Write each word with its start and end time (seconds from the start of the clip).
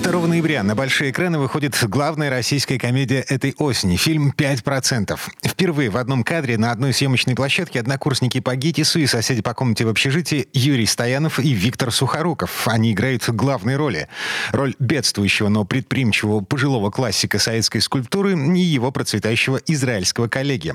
2 0.00 0.26
ноября 0.26 0.62
на 0.62 0.74
большие 0.74 1.10
экраны 1.10 1.38
выходит 1.38 1.76
главная 1.84 2.30
российская 2.30 2.78
комедия 2.78 3.20
этой 3.20 3.54
осени. 3.58 3.96
Фильм 3.96 4.32
«5%». 4.36 5.18
Впервые 5.44 5.90
в 5.90 5.96
одном 5.96 6.24
кадре 6.24 6.56
на 6.58 6.72
одной 6.72 6.92
съемочной 6.92 7.34
площадке 7.34 7.80
однокурсники 7.80 8.40
по 8.40 8.56
ГИТИСу 8.56 9.00
и 9.00 9.06
соседи 9.06 9.42
по 9.42 9.54
комнате 9.54 9.84
в 9.84 9.88
общежитии 9.88 10.48
Юрий 10.52 10.86
Стоянов 10.86 11.38
и 11.38 11.52
Виктор 11.52 11.92
Сухоруков. 11.92 12.66
Они 12.66 12.92
играют 12.92 13.28
главные 13.28 13.76
роли. 13.76 14.08
Роль 14.50 14.74
бедствующего, 14.78 15.48
но 15.48 15.64
предприимчивого 15.64 16.40
пожилого 16.40 16.90
классика 16.90 17.38
советской 17.38 17.80
скульптуры 17.80 18.32
и 18.32 18.60
его 18.60 18.90
процветающего 18.90 19.60
израильского 19.66 20.28
коллеги. 20.28 20.74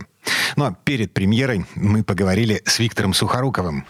Ну 0.56 0.66
а 0.66 0.76
перед 0.84 1.14
премьерой 1.14 1.66
мы 1.76 2.04
поговорили 2.04 2.62
с 2.66 2.80
Виктором 2.80 3.14
Сухоруковым. 3.14 3.86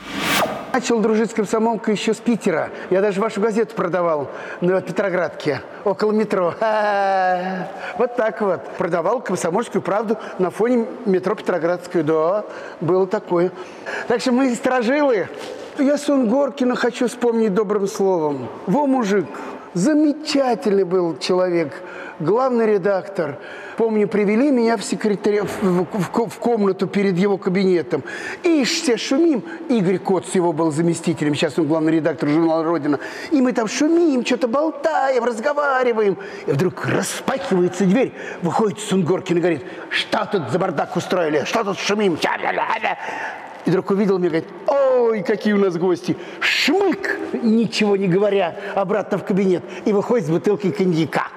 Начал 0.73 0.99
дружить 0.99 1.31
с 1.31 1.33
комсомолкой 1.33 1.95
еще 1.95 2.13
с 2.13 2.17
Питера. 2.17 2.69
Я 2.89 3.01
даже 3.01 3.19
вашу 3.19 3.41
газету 3.41 3.75
продавал 3.75 4.29
на 4.61 4.81
Петроградке, 4.81 5.61
около 5.83 6.11
метро. 6.11 6.53
Вот 7.97 8.15
так 8.15 8.41
вот. 8.41 8.63
Продавал 8.77 9.21
комсомольскую 9.21 9.81
правду 9.81 10.17
на 10.37 10.51
фоне 10.51 10.85
метро 11.05 11.33
Петроградскую. 11.33 12.03
Да, 12.03 12.45
было 12.79 13.07
такое. 13.07 13.51
Так 14.07 14.21
что 14.21 14.31
мы 14.31 14.53
сторожилы. 14.53 15.27
Я 15.79 15.97
Сунгоркина 15.97 16.75
хочу 16.75 17.07
вспомнить 17.07 17.53
добрым 17.53 17.87
словом. 17.87 18.47
Во, 18.67 18.85
мужик, 18.85 19.25
замечательный 19.77 20.83
был 20.83 21.17
человек, 21.17 21.73
главный 22.19 22.65
редактор– 22.65 23.39
Помню, 23.77 24.07
привели 24.07 24.49
меня 24.49 24.75
в, 24.75 24.83
секретаря, 24.83 25.43
в, 25.43 25.61
в, 25.61 26.29
в 26.29 26.39
комнату 26.39 26.87
перед 26.87 27.15
его 27.15 27.37
кабинетом. 27.37 28.03
И 28.41 28.63
все 28.63 28.97
шумим. 28.97 29.43
Игорь 29.69 29.99
Коц, 29.99 30.33
его 30.33 30.51
был 30.51 30.71
заместителем, 30.71 31.35
сейчас 31.35 31.59
он 31.59 31.67
главный 31.67 31.91
редактор 31.91 32.27
журнала 32.27 32.63
«Родина». 32.63 32.99
И 33.29 33.39
мы 33.39 33.53
там 33.53 33.67
шумим, 33.67 34.25
что-то 34.25 34.47
болтаем, 34.47 35.23
разговариваем. 35.23 36.17
И 36.47 36.51
вдруг 36.51 36.87
распахивается 36.87 37.85
дверь, 37.85 38.13
выходит 38.41 38.79
Сунгоркин 38.79 39.37
и 39.37 39.39
говорит, 39.41 39.63
что 39.91 40.27
тут 40.31 40.49
за 40.49 40.57
бардак 40.57 40.95
устроили, 40.95 41.43
что 41.45 41.63
тут 41.63 41.77
шумим? 41.77 42.17
И 43.67 43.69
вдруг 43.69 43.91
увидел 43.91 44.17
меня, 44.17 44.29
говорит, 44.29 44.49
ой, 44.65 45.23
какие 45.23 45.51
у 45.51 45.57
нас 45.57 45.75
гости. 45.75 46.15
Шмык, 46.39 47.19
ничего 47.33 47.97
не 47.97 48.07
говоря, 48.07 48.57
обратно 48.75 49.17
в 49.17 49.25
кабинет. 49.25 49.61
И 49.83 49.91
выходит 49.91 50.27
с 50.27 50.29
бутылкой 50.29 50.71
коньяка. 50.71 51.27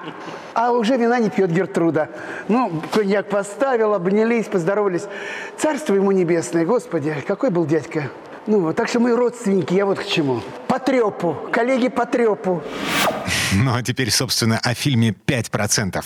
А 0.53 0.71
уже 0.71 0.95
вина 0.95 1.19
не 1.19 1.29
пьет 1.29 1.51
Гертруда. 1.51 2.09
Ну, 2.47 2.71
коньяк 2.93 3.27
поставил, 3.27 3.93
обнялись, 3.93 4.45
поздоровались. 4.45 5.07
Царство 5.57 5.93
ему 5.93 6.13
небесное, 6.13 6.65
Господи, 6.65 7.13
какой 7.27 7.49
был 7.49 7.65
дядька. 7.65 8.09
Ну 8.47 8.61
вот, 8.61 8.77
так 8.77 8.87
что 8.87 9.01
мы 9.01 9.13
родственники, 9.13 9.73
я 9.73 9.85
вот 9.85 9.99
к 9.99 10.05
чему. 10.05 10.41
По 10.69 10.79
трепу, 10.79 11.35
коллеги 11.51 11.89
по 11.89 12.05
трепу. 12.05 12.63
Ну 13.53 13.75
а 13.75 13.83
теперь, 13.83 14.09
собственно, 14.09 14.57
о 14.63 14.73
фильме 14.73 15.13
«5%». 15.27 16.01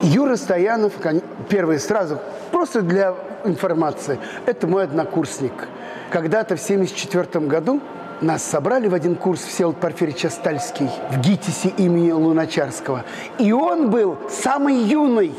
Юра 0.00 0.36
Стоянов, 0.36 0.92
первый 1.48 1.80
сразу, 1.80 2.20
просто 2.52 2.82
для 2.82 3.16
информации, 3.44 4.20
это 4.46 4.68
мой 4.68 4.84
однокурсник. 4.84 5.52
Когда-то 6.10 6.54
в 6.54 6.62
1974 6.62 7.46
году 7.46 7.80
нас 8.20 8.44
собрали 8.44 8.86
в 8.86 8.94
один 8.94 9.16
курс 9.16 9.42
Всеволод 9.42 9.80
Порфирьевич 9.80 10.30
Стальский 10.30 10.88
в 11.10 11.18
ГИТИСе 11.18 11.70
имени 11.70 12.12
Луначарского. 12.12 13.04
И 13.38 13.50
он 13.50 13.90
был 13.90 14.18
самый 14.30 14.76
юный. 14.76 15.34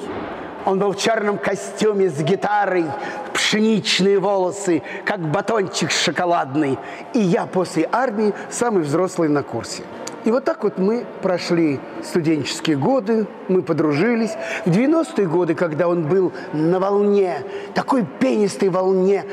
Он 0.65 0.77
был 0.77 0.91
в 0.91 0.97
черном 0.97 1.37
костюме 1.37 2.09
с 2.09 2.21
гитарой, 2.21 2.85
пшеничные 3.33 4.19
волосы, 4.19 4.83
как 5.05 5.21
батончик 5.21 5.89
шоколадный. 5.89 6.77
И 7.13 7.19
я 7.19 7.45
после 7.45 7.87
армии 7.89 8.33
самый 8.49 8.83
взрослый 8.83 9.29
на 9.29 9.41
курсе. 9.41 9.83
И 10.25 10.31
вот 10.31 10.43
так 10.43 10.63
вот 10.63 10.77
мы 10.77 11.05
прошли 11.21 11.79
студенческие 12.03 12.77
годы, 12.77 13.25
мы 13.47 13.61
подружились. 13.61 14.31
В 14.65 14.69
90-е 14.69 15.27
годы, 15.27 15.55
когда 15.55 15.87
он 15.87 16.07
был 16.07 16.33
на 16.53 16.79
волне, 16.79 17.43
такой 17.73 18.05
пенистой 18.19 18.69
волне 18.69 19.23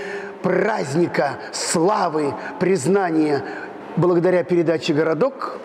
праздника, 0.43 1.39
славы, 1.53 2.35
признания 2.61 3.43
благодаря 3.97 4.45
передаче 4.45 4.93
«Городок», 4.93 5.59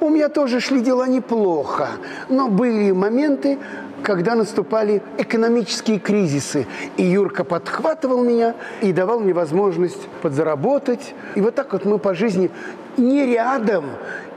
у 0.00 0.10
меня 0.10 0.28
тоже 0.28 0.60
шли 0.60 0.82
дела 0.82 1.06
неплохо, 1.08 1.88
но 2.28 2.48
были 2.48 2.90
моменты, 2.90 3.58
когда 4.02 4.34
наступали 4.34 5.02
экономические 5.16 5.98
кризисы. 5.98 6.66
И 6.96 7.02
Юрка 7.02 7.44
подхватывал 7.44 8.22
меня 8.22 8.54
и 8.82 8.92
давал 8.92 9.20
мне 9.20 9.32
возможность 9.32 10.08
подзаработать. 10.20 11.14
И 11.34 11.40
вот 11.40 11.54
так 11.54 11.72
вот 11.72 11.86
мы 11.86 11.98
по 11.98 12.14
жизни 12.14 12.50
не 12.98 13.24
рядом, 13.26 13.86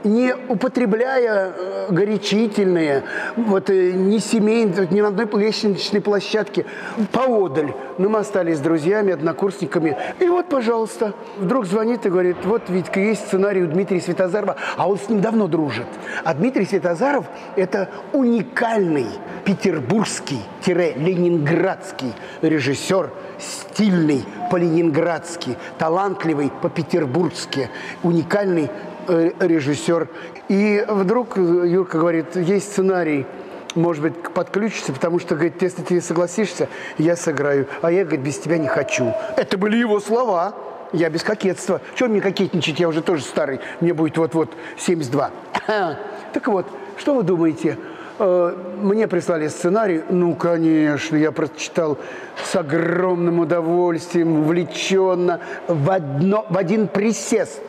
не 0.04 0.34
употребляя 0.48 1.52
э, 1.56 1.86
горячительные, 1.90 3.04
вот 3.36 3.70
э, 3.70 3.92
не 3.92 4.18
семейные, 4.18 4.88
ни 4.90 5.00
на 5.00 5.08
одной 5.08 5.26
лестничной 5.40 6.00
площадке, 6.00 6.66
поодаль. 7.12 7.72
Но 7.98 8.08
мы 8.08 8.18
остались 8.20 8.60
друзьями, 8.60 9.12
однокурсниками. 9.12 9.96
И 10.20 10.28
вот, 10.28 10.48
пожалуйста, 10.48 11.12
вдруг 11.38 11.66
звонит 11.66 12.06
и 12.06 12.10
говорит, 12.10 12.36
вот 12.44 12.62
Витька, 12.68 13.00
есть 13.00 13.26
сценарий 13.26 13.62
у 13.62 13.66
Дмитрия 13.66 14.00
Светозарова, 14.00 14.54
а 14.76 14.88
он 14.88 14.96
с 14.98 15.08
ним 15.08 15.20
давно 15.20 15.48
дружит. 15.48 15.88
А 16.24 16.34
Дмитрий 16.34 16.64
Светозаров– 16.64 17.26
это 17.56 17.88
уникальный 18.12 19.06
петербургский-ленинградский 19.44 22.14
режиссер, 22.42 23.10
стильный 23.38 24.24
по-ленинградски, 24.50 25.56
талантливый 25.78 26.52
по-петербургски, 26.62 27.70
уникальный 28.02 28.70
режиссер. 29.10 30.08
И 30.48 30.84
вдруг 30.88 31.36
Юрка 31.36 31.98
говорит, 31.98 32.36
есть 32.36 32.72
сценарий, 32.72 33.26
может 33.74 34.02
быть, 34.02 34.14
подключишься, 34.34 34.92
потому 34.92 35.18
что, 35.18 35.34
говорит, 35.34 35.60
если 35.62 35.82
ты 35.82 36.00
согласишься, 36.00 36.68
я 36.98 37.16
сыграю. 37.16 37.66
А 37.82 37.92
я, 37.92 38.04
говорит, 38.04 38.20
без 38.20 38.38
тебя 38.38 38.58
не 38.58 38.68
хочу. 38.68 39.12
Это 39.36 39.56
были 39.58 39.76
его 39.76 40.00
слова. 40.00 40.54
Я 40.92 41.08
без 41.08 41.22
кокетства. 41.22 41.80
Чего 41.94 42.08
мне 42.08 42.20
кокетничать? 42.20 42.80
Я 42.80 42.88
уже 42.88 43.00
тоже 43.00 43.22
старый. 43.22 43.60
Мне 43.80 43.94
будет 43.94 44.16
вот-вот 44.16 44.50
72. 44.78 45.30
Так 46.32 46.46
вот, 46.46 46.64
что 46.96 47.14
вы 47.14 47.24
думаете? 47.24 47.76
Э, 48.20 48.54
мне 48.80 49.08
прислали 49.08 49.48
сценарий. 49.48 50.02
Ну, 50.10 50.36
конечно, 50.36 51.16
я 51.16 51.32
прочитал 51.32 51.98
с 52.44 52.54
огромным 52.54 53.40
удовольствием, 53.40 54.40
увлеченно, 54.40 55.40
в, 55.66 55.90
одно, 55.90 56.46
в 56.48 56.56
один 56.56 56.86
присест 56.86 57.60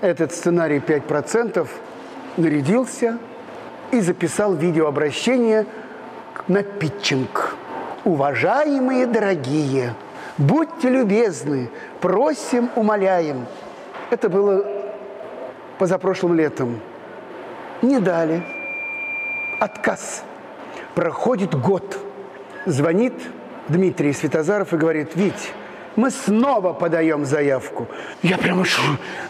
этот 0.00 0.32
сценарий 0.32 0.78
5%, 0.78 1.66
нарядился 2.36 3.18
и 3.90 4.00
записал 4.00 4.54
видеообращение 4.54 5.66
на 6.46 6.62
питчинг. 6.62 7.56
Уважаемые 8.04 9.06
дорогие, 9.06 9.94
будьте 10.36 10.88
любезны, 10.88 11.70
просим, 12.00 12.70
умоляем. 12.76 13.46
Это 14.10 14.28
было 14.28 14.64
позапрошлым 15.78 16.34
летом. 16.34 16.80
Не 17.82 18.00
дали 18.00 18.42
отказ. 19.60 20.24
Проходит 20.94 21.54
год. 21.54 21.98
Звонит 22.66 23.14
Дмитрий 23.68 24.12
Светозаров 24.12 24.72
и 24.72 24.76
говорит, 24.76 25.14
Вить, 25.14 25.52
мы 25.98 26.12
снова 26.12 26.72
подаем 26.74 27.24
заявку. 27.24 27.88
Я 28.22 28.38
прямо 28.38 28.64
шу, 28.64 28.80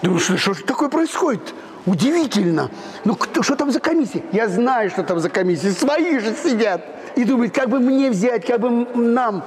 думаю, 0.02 0.20
что, 0.20 0.36
что 0.36 0.66
такое 0.66 0.90
происходит? 0.90 1.54
Удивительно. 1.86 2.70
Ну, 3.04 3.14
кто, 3.14 3.42
что 3.42 3.56
там 3.56 3.70
за 3.70 3.80
комиссия? 3.80 4.22
Я 4.32 4.48
знаю, 4.48 4.90
что 4.90 5.02
там 5.02 5.18
за 5.18 5.30
комиссия. 5.30 5.70
Свои 5.70 6.18
же 6.18 6.34
сидят. 6.34 6.84
И 7.16 7.24
думают, 7.24 7.54
как 7.54 7.70
бы 7.70 7.80
мне 7.80 8.10
взять, 8.10 8.46
как 8.46 8.60
бы 8.60 8.70
нам 8.94 9.42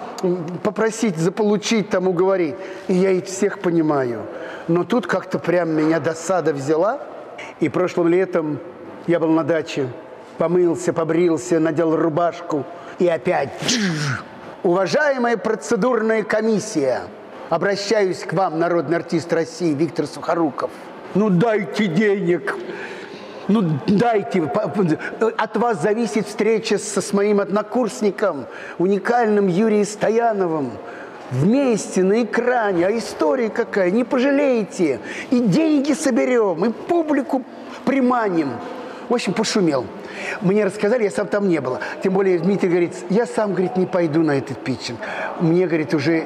попросить, 0.63 1.17
заполучить, 1.17 1.89
там 1.89 2.07
уговорить. 2.07 2.55
И 2.87 2.95
я 2.95 3.11
их 3.11 3.25
всех 3.25 3.59
понимаю. 3.59 4.23
Но 4.67 4.83
тут 4.83 5.05
как-то 5.05 5.37
прям 5.37 5.69
меня 5.69 5.99
досада 5.99 6.53
взяла. 6.53 7.01
И 7.59 7.69
прошлым 7.69 8.07
летом 8.07 8.59
я 9.05 9.19
был 9.19 9.29
на 9.29 9.43
даче 9.43 9.87
помылся, 10.39 10.91
побрился, 10.91 11.59
надел 11.59 11.95
рубашку 11.95 12.65
и 12.97 13.07
опять. 13.07 13.51
Уважаемая 14.63 15.37
процедурная 15.37 16.21
комиссия, 16.21 17.01
обращаюсь 17.49 18.19
к 18.19 18.33
вам, 18.33 18.59
народный 18.59 18.97
артист 18.97 19.33
России 19.33 19.73
Виктор 19.73 20.05
Сухоруков. 20.05 20.69
Ну 21.15 21.31
дайте 21.31 21.87
денег. 21.87 22.55
Ну 23.47 23.79
дайте, 23.87 24.43
от 24.43 25.57
вас 25.57 25.81
зависит 25.81 26.27
встреча 26.27 26.77
со, 26.77 27.01
с 27.01 27.11
моим 27.11 27.39
однокурсником, 27.39 28.45
уникальным 28.77 29.47
Юрием 29.47 29.83
Стояновым. 29.83 30.73
Вместе 31.31 32.03
на 32.03 32.21
экране, 32.21 32.85
а 32.85 32.95
история 32.95 33.49
какая, 33.49 33.89
не 33.89 34.03
пожалеете. 34.03 34.99
И 35.31 35.39
деньги 35.39 35.93
соберем, 35.93 36.65
и 36.65 36.69
публику 36.69 37.43
приманим. 37.83 38.51
В 39.11 39.13
общем, 39.13 39.33
пошумел. 39.33 39.85
Мне 40.39 40.63
рассказали, 40.63 41.03
я 41.03 41.11
сам 41.11 41.27
там 41.27 41.49
не 41.49 41.59
был. 41.59 41.79
Тем 42.01 42.13
более 42.13 42.39
Дмитрий 42.39 42.69
говорит, 42.69 42.93
я 43.09 43.25
сам, 43.25 43.51
говорит, 43.51 43.75
не 43.75 43.85
пойду 43.85 44.21
на 44.21 44.37
этот 44.37 44.63
питчинг. 44.63 44.99
Мне, 45.41 45.67
говорит, 45.67 45.93
уже 45.93 46.23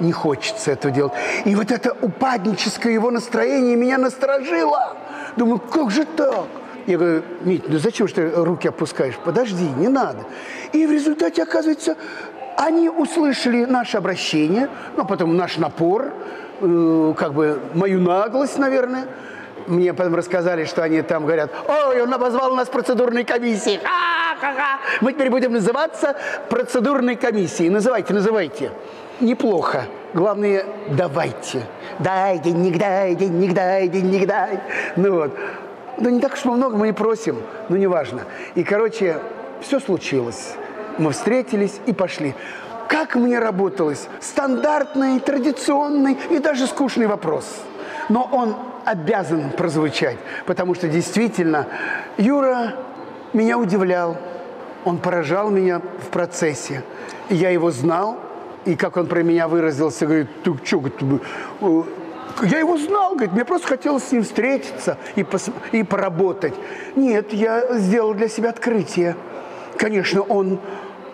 не 0.00 0.10
хочется 0.10 0.70
этого 0.70 0.90
делать. 0.90 1.12
И 1.44 1.54
вот 1.54 1.70
это 1.70 1.94
упадническое 2.00 2.94
его 2.94 3.10
настроение 3.10 3.76
меня 3.76 3.98
насторожило. 3.98 4.96
Думаю, 5.36 5.58
как 5.58 5.90
же 5.90 6.06
так? 6.06 6.46
Я 6.86 6.96
говорю, 6.96 7.22
Мить, 7.42 7.64
ну 7.68 7.76
зачем 7.76 8.08
ты 8.08 8.30
руки 8.30 8.68
опускаешь? 8.68 9.18
Подожди, 9.22 9.68
не 9.76 9.88
надо. 9.88 10.20
И 10.72 10.86
в 10.86 10.92
результате, 10.92 11.42
оказывается, 11.42 11.94
они 12.56 12.88
услышали 12.88 13.66
наше 13.66 13.98
обращение, 13.98 14.70
ну, 14.96 15.04
потом 15.04 15.36
наш 15.36 15.58
напор, 15.58 16.10
э, 16.62 17.14
как 17.18 17.34
бы 17.34 17.60
мою 17.74 18.00
наглость, 18.00 18.56
наверное. 18.56 19.08
Мне 19.66 19.94
потом 19.94 20.14
рассказали, 20.14 20.64
что 20.64 20.82
они 20.82 21.00
там 21.02 21.24
говорят, 21.24 21.50
ой, 21.66 22.02
он 22.02 22.12
обозвал 22.12 22.54
нас 22.54 22.68
процедурной 22.68 23.24
комиссией. 23.24 23.80
Ха-ха-ха. 23.82 24.80
Мы 25.00 25.12
теперь 25.12 25.30
будем 25.30 25.52
называться 25.52 26.16
процедурной 26.50 27.16
комиссией. 27.16 27.70
Называйте, 27.70 28.12
называйте. 28.12 28.70
Неплохо. 29.20 29.86
Главное, 30.12 30.66
давайте. 30.88 31.62
Дай 31.98 32.38
денег, 32.38 32.78
дай 32.78 33.14
денег, 33.14 33.54
дай 33.54 33.88
денег, 33.88 34.26
дай. 34.26 34.60
Ну 34.96 35.14
вот. 35.14 35.38
Ну, 35.96 36.10
не 36.10 36.20
так 36.20 36.34
уж 36.34 36.44
много 36.44 36.76
мы 36.76 36.88
не 36.88 36.92
просим, 36.92 37.40
но 37.68 37.76
неважно. 37.76 38.22
И, 38.54 38.64
короче, 38.64 39.18
все 39.60 39.80
случилось. 39.80 40.54
Мы 40.98 41.12
встретились 41.12 41.80
и 41.86 41.92
пошли. 41.92 42.34
Как 42.88 43.14
мне 43.14 43.38
работалось? 43.38 44.08
Стандартный, 44.20 45.20
традиционный 45.20 46.18
и 46.30 46.38
даже 46.38 46.66
скучный 46.66 47.06
вопрос. 47.06 47.46
Но 48.08 48.28
он 48.30 48.56
обязан 48.84 49.50
прозвучать, 49.50 50.18
потому 50.46 50.74
что 50.74 50.88
действительно 50.88 51.66
Юра 52.16 52.74
меня 53.32 53.58
удивлял. 53.58 54.16
Он 54.84 54.98
поражал 54.98 55.50
меня 55.50 55.80
в 55.80 56.08
процессе. 56.08 56.82
Я 57.30 57.50
его 57.50 57.70
знал, 57.70 58.18
и 58.64 58.76
как 58.76 58.96
он 58.96 59.06
про 59.06 59.22
меня 59.22 59.48
выразился, 59.48 60.06
говорит, 60.06 60.28
ты 60.42 60.54
что, 60.62 60.82
я 62.42 62.58
его 62.58 62.76
знал, 62.76 63.12
говорит, 63.12 63.32
мне 63.32 63.44
просто 63.44 63.68
хотелось 63.68 64.04
с 64.04 64.12
ним 64.12 64.22
встретиться 64.24 64.98
и, 65.14 65.22
пос... 65.22 65.50
и 65.72 65.82
поработать. 65.82 66.54
Нет, 66.96 67.32
я 67.32 67.78
сделал 67.78 68.14
для 68.14 68.28
себя 68.28 68.50
открытие. 68.50 69.16
Конечно, 69.76 70.22
он 70.22 70.60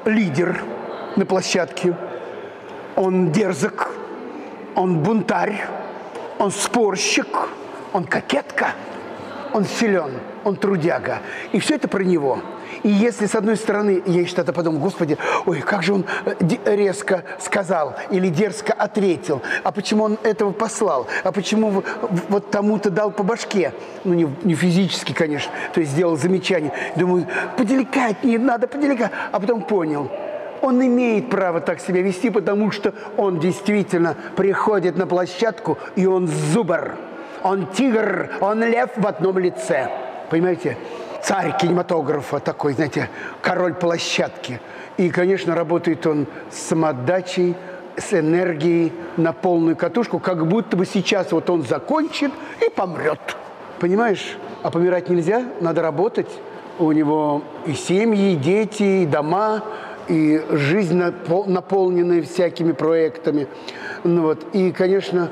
лидер 0.05 0.61
на 1.17 1.27
площадке, 1.27 1.95
он 2.97 3.33
дерзок, 3.33 3.91
он 4.75 5.01
бунтарь, 5.03 5.65
он 6.39 6.51
спорщик, 6.51 7.49
он 7.93 8.05
кокетка, 8.05 8.75
он 9.53 9.65
силен, 9.65 10.13
он 10.45 10.57
трудяга. 10.57 11.19
И 11.53 11.61
все 11.61 11.75
это 11.77 11.89
про 11.89 12.03
него– 12.03 12.41
и 12.83 12.89
если, 12.89 13.27
с 13.27 13.35
одной 13.35 13.57
стороны, 13.57 14.03
я 14.07 14.27
что-то 14.27 14.53
подумал, 14.53 14.81
господи, 14.81 15.19
ой, 15.47 15.61
как 15.61 15.83
же 15.83 15.95
он 15.95 16.05
э, 16.25 16.35
резко 16.65 17.25
сказал 17.39 17.97
или 18.11 18.29
дерзко 18.29 18.73
ответил, 18.73 19.43
а 19.63 19.73
почему 19.73 20.05
он 20.05 20.19
этого 20.23 20.53
послал, 20.53 21.07
а 21.25 21.33
почему 21.33 21.83
вот 22.29 22.51
тому-то 22.51 22.91
дал 22.91 23.11
по 23.11 23.23
башке, 23.23 23.75
ну, 24.05 24.15
не, 24.15 24.29
не 24.45 24.55
физически, 24.55 25.13
конечно, 25.13 25.53
то 25.75 25.81
есть 25.81 25.93
сделал 25.93 26.17
замечание. 26.17 26.73
Думаю, 26.97 27.27
поделикатнее 27.57 28.39
надо, 28.39 28.67
поделикатнее. 28.67 29.19
А 29.33 29.41
потом 29.41 29.63
понял, 29.63 30.11
он 30.63 30.85
имеет 30.85 31.29
право 31.31 31.61
так 31.61 31.81
себя 31.81 32.03
вести, 32.03 32.31
потому 32.31 32.71
что 32.71 32.95
он 33.17 33.41
действительно 33.41 34.17
приходит 34.37 34.97
на 34.97 35.07
площадку, 35.07 35.79
и 35.97 36.07
он 36.07 36.27
зубр, 36.29 36.97
он 37.43 37.67
тигр, 37.67 38.31
он 38.41 38.63
лев 38.63 38.91
в 38.97 39.07
одном 39.07 39.39
лице. 39.39 39.89
Понимаете? 40.31 40.77
царь 41.23 41.57
кинематографа, 41.57 42.41
такой, 42.41 42.73
знаете, 42.73 43.09
король 43.43 43.75
площадки. 43.75 44.61
И, 44.97 45.11
конечно, 45.11 45.55
работает 45.55 46.07
он 46.07 46.27
с 46.51 46.59
самоотдачей, 46.69 47.57
с 47.97 48.13
энергией 48.15 48.93
на 49.17 49.33
полную 49.33 49.77
катушку, 49.77 50.19
как 50.19 50.47
будто 50.47 50.77
бы 50.77 50.87
сейчас 50.87 51.33
вот 51.33 51.51
он 51.51 51.63
закончит 51.65 52.33
и 52.65 52.71
помрет. 52.71 53.37
Понимаешь? 53.79 54.37
А 54.63 54.71
помирать 54.71 55.09
нельзя, 55.09 55.45
надо 55.61 55.83
работать. 55.83 56.29
У 56.79 56.93
него 56.93 57.43
и 57.67 57.75
семьи, 57.75 58.33
и 58.33 58.37
дети, 58.37 59.03
и 59.03 59.07
дома, 59.07 59.63
и 60.09 60.43
жизнь 60.51 61.03
наполненная 61.47 62.23
всякими 62.23 62.73
проектами. 62.73 63.49
Ну 64.05 64.23
вот. 64.23 64.47
И, 64.55 64.73
конечно, 64.73 65.29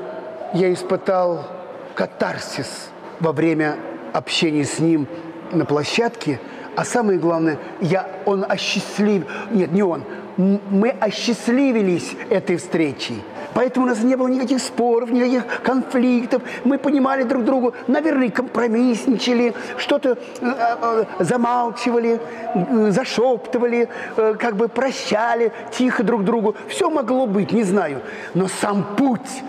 я 0.53 0.71
испытал 0.73 1.58
катарсис 1.99 2.91
во 3.19 3.33
время 3.33 3.75
общения 4.13 4.63
с 4.63 4.79
ним– 4.79 5.05
на 5.51 5.65
площадке, 5.65 6.39
а 6.75 6.85
самое 6.85 7.19
главное, 7.19 7.57
я, 7.81 8.07
он 8.25 8.45
осчастлив... 8.47 9.25
Нет, 9.51 9.71
не 9.71 9.83
он. 9.83 10.03
Мы 10.37 10.89
осчастливились 10.89 12.15
этой 12.29 12.55
встречей. 12.55 13.21
Поэтому 13.53 13.87
у 13.87 13.89
нас 13.89 14.01
не 14.01 14.15
было 14.15 14.27
никаких 14.27 14.61
споров, 14.61 15.11
никаких 15.11 15.43
конфликтов. 15.63 16.41
Мы 16.63 16.77
понимали 16.77 17.23
друг 17.23 17.43
другу, 17.43 17.73
наверное, 17.87 18.29
компромиссничали, 18.29 19.53
что-то 19.77 20.11
э, 20.11 20.17
э, 20.39 21.05
замалчивали, 21.19 22.21
э, 22.53 22.91
зашептывали, 22.91 23.89
э, 24.15 24.35
как 24.39 24.55
бы 24.55 24.69
прощали 24.69 25.51
тихо 25.71 26.03
друг 26.03 26.23
другу. 26.23 26.55
Все 26.69 26.89
могло 26.89 27.25
быть, 27.25 27.51
не 27.51 27.63
знаю. 27.63 28.01
Но 28.33 28.47
сам 28.47 28.85
путь, 28.95 29.43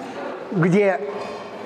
где 0.51 0.99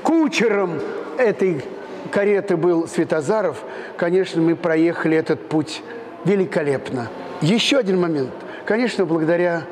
кучером 0.04 0.78
этой 1.18 1.64
кареты 2.12 2.56
был 2.56 2.86
Светозаров, 2.86 3.64
конечно, 3.96 4.40
мы 4.40 4.54
проехали 4.54 5.16
этот 5.16 5.48
путь 5.48 5.82
великолепно. 6.24 7.08
Еще 7.40 7.78
один 7.78 8.00
момент. 8.00 8.30
Конечно, 8.64 9.04
благодаря 9.04 9.64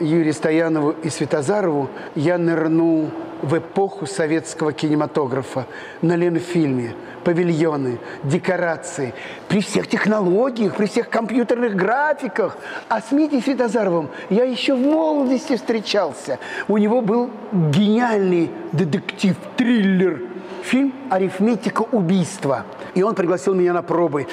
Юрию 0.00 0.32
Стоянову 0.32 0.92
и 1.02 1.10
Светозарову 1.10 1.90
я 2.14 2.38
нырнул 2.38 3.10
в 3.42 3.58
эпоху 3.58 4.06
советского 4.06 4.72
кинематографа 4.72 5.66
на 6.00 6.16
Ленфильме. 6.16 6.94
Павильоны, 7.24 7.98
декорации, 8.22 9.14
при 9.48 9.60
всех 9.60 9.88
технологиях, 9.88 10.74
при 10.76 10.86
всех 10.86 11.08
компьютерных 11.08 11.74
графиках. 11.74 12.56
А 12.88 13.00
с 13.00 13.12
Митей 13.12 13.42
Светозаровым 13.42 14.08
я 14.30 14.44
еще 14.44 14.74
в 14.74 14.80
молодости 14.80 15.56
встречался. 15.56 16.38
У 16.68 16.78
него 16.78 17.00
был 17.00 17.30
гениальный 17.52 18.50
детектив-триллер 18.72 20.20
фильм 20.62 20.94
«Арифметика 21.10 21.82
убийства». 21.82 22.64
И 22.94 23.02
он 23.02 23.14
пригласил 23.14 23.54
меня 23.54 23.72
на 23.72 23.82
пробы. 23.82 24.26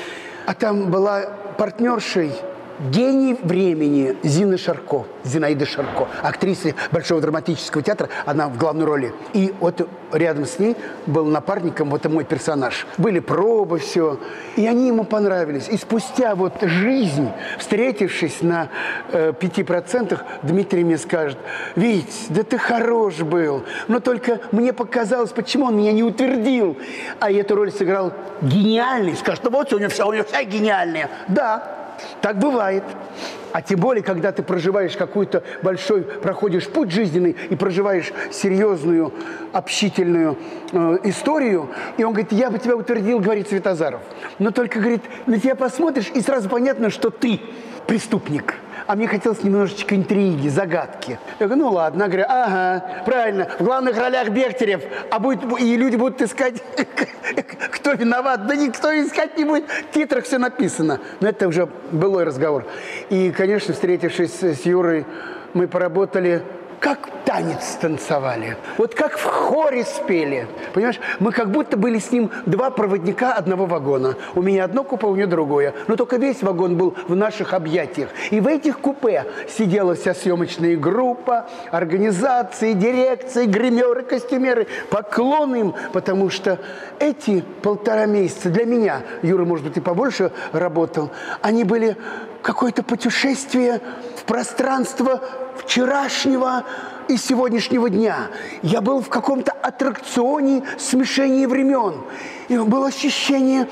А 0.46 0.54
там 0.54 0.90
была 0.90 1.22
партнершей 1.58 2.32
гений 2.80 3.38
времени 3.42 4.16
Зина 4.24 4.58
Шарко, 4.58 5.06
Зинаида 5.24 5.66
Шарко, 5.66 6.08
актриса 6.22 6.74
Большого 6.92 7.22
драматического 7.22 7.84
театра, 7.84 8.10
она 8.26 8.48
в 8.48 8.58
главной 8.58 8.86
роли. 8.86 9.14
И 9.34 9.54
вот 9.60 9.88
рядом 10.12 10.46
с 10.46 10.60
ней 10.60 10.76
был 11.06 11.26
напарником 11.26 11.90
вот 11.90 12.06
мой 12.06 12.24
персонаж. 12.24 12.88
Были 12.98 13.20
пробы, 13.20 13.80
все. 13.80 14.20
И 14.56 14.66
они 14.66 14.88
ему 14.88 15.04
понравились. 15.04 15.68
И 15.70 15.78
спустя 15.78 16.36
вот 16.36 16.62
жизнь, 16.62 17.30
встретившись 17.58 18.42
на 18.42 18.70
э, 19.12 19.34
пяти 19.38 19.62
э, 19.62 19.66
процентах, 19.66 20.24
Дмитрий 20.44 20.84
мне 20.84 20.98
скажет, 20.98 21.38
Вить, 21.76 22.28
да 22.30 22.44
ты 22.44 22.58
хорош 22.58 23.18
был, 23.18 23.64
но 23.88 24.00
только 24.00 24.40
мне 24.52 24.74
показалось, 24.74 25.32
почему 25.32 25.66
он 25.66 25.78
меня 25.78 25.92
не 25.92 26.04
утвердил. 26.04 26.78
А 27.20 27.32
эту 27.32 27.56
роль 27.56 27.72
сыграл 27.72 28.14
гениальный. 28.42 29.16
Скажет, 29.16 29.44
ну 29.44 29.52
вот 29.52 29.72
у 29.74 29.78
него 29.78 29.90
вся, 29.90 30.06
у 30.06 30.14
него 30.14 30.24
вся 30.24 30.44
гениальная. 30.44 31.10
Да, 31.28 31.80
так 32.22 32.38
бывает. 32.40 32.84
А 33.52 33.62
тем 33.62 33.80
более, 33.80 34.04
когда 34.04 34.32
ты 34.32 34.44
проживаешь 34.44 34.96
какой-то 34.96 35.44
большой, 35.64 36.04
проходишь 36.04 36.68
путь 36.68 36.92
жизненный 36.92 37.36
и 37.50 37.56
проживаешь 37.56 38.14
серьезную, 38.32 39.12
общительную 39.54 40.38
э, 40.72 40.98
историю, 41.06 41.70
и 41.98 42.04
он 42.04 42.14
говорит, 42.14 42.32
я 42.32 42.52
бы 42.52 42.60
тебя 42.60 42.76
утвердил, 42.76 43.20
говорит 43.20 43.50
Светозаров. 43.50 44.02
Но 44.38 44.52
только, 44.52 44.80
говорит, 44.80 45.02
на 45.26 45.40
тебя 45.40 45.56
посмотришь, 45.56 46.12
и 46.14 46.22
сразу 46.22 46.48
понятно, 46.48 46.92
что 46.92 47.10
ты 47.10 47.42
преступник 47.88 48.56
а 48.90 48.96
мне 48.96 49.08
хотелось 49.08 49.44
немножечко 49.44 49.96
интриги, 49.96 50.48
загадки. 50.48 51.20
Я 51.40 51.46
говорю, 51.46 51.64
ну 51.64 51.72
ладно. 51.72 52.02
Я 52.02 52.08
говорю, 52.08 52.26
ага, 52.28 53.04
правильно, 53.06 53.48
в 53.60 53.64
главных 53.64 53.96
ролях 53.96 54.30
Бехтерев, 54.30 54.82
а 55.12 55.20
будет, 55.20 55.42
и 55.62 55.78
люди 55.78 55.96
будут 55.96 56.20
искать, 56.24 56.56
кто 57.72 57.92
виноват. 57.92 58.48
Да 58.48 58.56
никто 58.56 58.92
искать 58.92 59.38
не 59.38 59.46
будет, 59.46 59.70
в 59.70 59.94
титрах 59.94 60.26
все 60.26 60.40
написано. 60.40 61.00
Но 61.20 61.28
это 61.28 61.48
уже 61.48 61.70
былой 61.92 62.24
разговор. 62.24 62.66
И, 63.12 63.30
конечно, 63.30 63.76
встретившись 63.76 64.42
с 64.42 64.66
Юрой, 64.66 65.06
мы 65.54 65.68
поработали 65.68 66.42
как 66.80 67.10
танец 67.26 67.78
танцевали. 67.80 68.58
Вот 68.78 68.96
как 68.96 69.18
в 69.18 69.24
хоре 69.24 69.84
спели. 69.84 70.48
Понимаешь, 70.74 71.00
мы 71.20 71.32
как 71.32 71.52
будто 71.52 71.78
были 71.78 72.00
с 72.00 72.12
ним 72.12 72.32
два 72.46 72.70
проводника 72.70 73.34
одного 73.34 73.66
вагона. 73.66 74.16
У 74.36 74.42
меня 74.42 74.64
одно 74.64 74.84
купе, 74.84 75.08
у 75.08 75.16
него 75.16 75.30
другое. 75.30 75.74
Но 75.88 75.96
только 75.96 76.18
весь 76.18 76.42
вагон 76.42 76.78
был 76.78 76.96
в 77.08 77.16
наших 77.16 77.54
объятиях. 77.54 78.10
И 78.32 78.40
в 78.40 78.48
этих 78.48 78.80
купе 78.80 79.26
сидела 79.50 79.96
вся 79.96 80.14
съемочная 80.14 80.78
группа, 80.78 81.48
организации, 81.72 82.74
дирекции, 82.74 83.46
гримеры, 83.46 84.04
костюмеры. 84.04 84.68
Поклон 84.90 85.56
им, 85.56 85.76
потому 85.94 86.30
что 86.30 86.60
эти 87.00 87.44
полтора 87.62 88.06
месяца 88.06 88.50
для 88.50 88.66
меня, 88.66 89.02
Юра, 89.22 89.46
может 89.46 89.66
быть, 89.66 89.78
и 89.78 89.82
побольше 89.82 90.32
работал, 90.52 91.12
они 91.42 91.64
были 91.64 91.98
какое-то 92.42 92.84
путешествие 92.84 93.82
пространство 94.30 95.22
вчерашнего 95.58 96.64
и 97.08 97.18
сегодняшнего 97.18 97.90
дня. 97.90 98.28
Я 98.62 98.80
был 98.80 99.02
в 99.02 99.10
каком-то 99.10 99.52
аттракционе 99.52 100.62
смешения 100.78 101.48
времен. 101.48 101.96
И 102.48 102.56
было 102.56 102.90
ощущение 102.90 103.68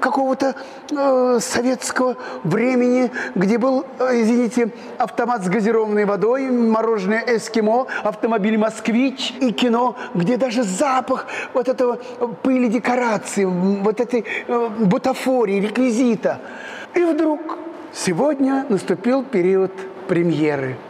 какого-то 0.00 0.54
э, 0.92 1.38
советского 1.40 2.16
времени, 2.44 3.10
где 3.34 3.58
был, 3.58 3.84
э, 3.98 4.22
извините, 4.22 4.70
автомат 4.96 5.42
с 5.42 5.48
газированной 5.48 6.04
водой, 6.04 6.50
мороженое 6.50 7.24
«Эскимо», 7.26 7.88
автомобиль 8.04 8.58
«Москвич» 8.58 9.34
и 9.40 9.50
кино, 9.50 9.96
где 10.14 10.36
даже 10.36 10.62
запах 10.62 11.26
вот 11.52 11.68
этого 11.68 11.96
пыли 12.44 12.68
декорации, 12.68 13.44
вот 13.44 14.00
этой 14.00 14.24
э, 14.46 14.68
бутафории, 14.78 15.60
реквизита. 15.60 16.38
И 16.94 17.02
вдруг 17.04 17.58
сегодня 17.92 18.66
наступил 18.68 19.24
период 19.24 19.72
премьеры– 20.06 20.76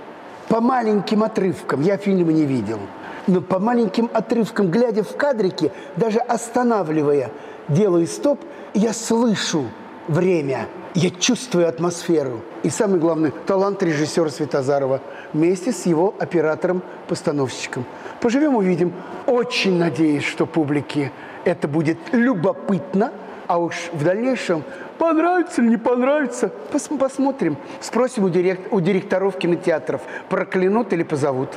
по 0.49 0.61
маленьким 0.61 1.25
отрывкам, 1.25 1.81
я 1.83 1.97
фильма 1.97 2.33
не 2.33 2.45
видел, 2.45 2.79
но 3.27 3.41
по 3.41 3.59
маленьким 3.59 4.09
отрывкам, 4.13 4.71
глядя 4.71 5.03
в 5.03 5.17
кадрики, 5.17 5.73
даже 5.97 6.21
останавливая, 6.21 7.33
делаю 7.69 8.07
стоп, 8.07 8.39
я 8.73 8.93
слышу 8.93 9.65
время, 10.07 10.69
я 10.95 11.11
чувствую 11.11 11.69
атмосферу. 11.69 12.43
И 12.63 12.71
самый 12.71 13.01
главный 13.01 13.33
талант 13.47 13.83
режиссера 13.83 14.29
Светозарова 14.29 15.01
вместе 15.33 15.73
с 15.73 15.85
его 15.85 16.15
оператором-постановщиком. 16.19 17.85
Поживем, 18.21 18.55
увидим. 18.55 18.93
Очень 19.27 19.79
надеюсь, 19.79 20.25
что 20.25 20.47
публике 20.47 21.11
это 21.45 21.67
будет 21.67 21.99
любопытно, 22.13 23.13
а 23.49 23.59
уж 23.59 23.75
в 23.93 24.03
дальнейшем 24.05 24.65
Понравится 24.99 25.63
или 25.63 25.71
не 25.71 25.77
понравится? 25.77 26.49
Пос 26.73 26.89
посмотрим. 26.99 27.57
Спросим 27.81 28.25
у, 28.25 28.29
директ 28.29 28.73
у 28.73 28.81
директоров 28.81 29.39
кинотеатров, 29.39 30.01
проклянут 30.29 30.93
или 30.93 31.03
позовут. 31.03 31.51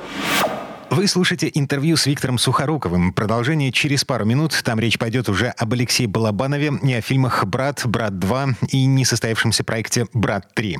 Вы 0.89 1.07
слушаете 1.07 1.49
интервью 1.53 1.95
с 1.97 2.07
Виктором 2.07 2.37
Сухоруковым. 2.37 3.13
Продолжение 3.13 3.71
через 3.71 4.03
пару 4.03 4.25
минут. 4.25 4.59
Там 4.65 4.79
речь 4.79 4.97
пойдет 4.97 5.29
уже 5.29 5.53
об 5.57 5.71
Алексее 5.73 6.07
Балабанове 6.07 6.73
и 6.81 6.93
о 6.93 7.01
фильмах 7.01 7.45
«Брат», 7.45 7.81
«Брат 7.85 8.13
2» 8.13 8.55
и 8.69 8.85
несостоявшемся 8.85 9.63
проекте 9.63 10.07
«Брат 10.13 10.47
3». 10.55 10.77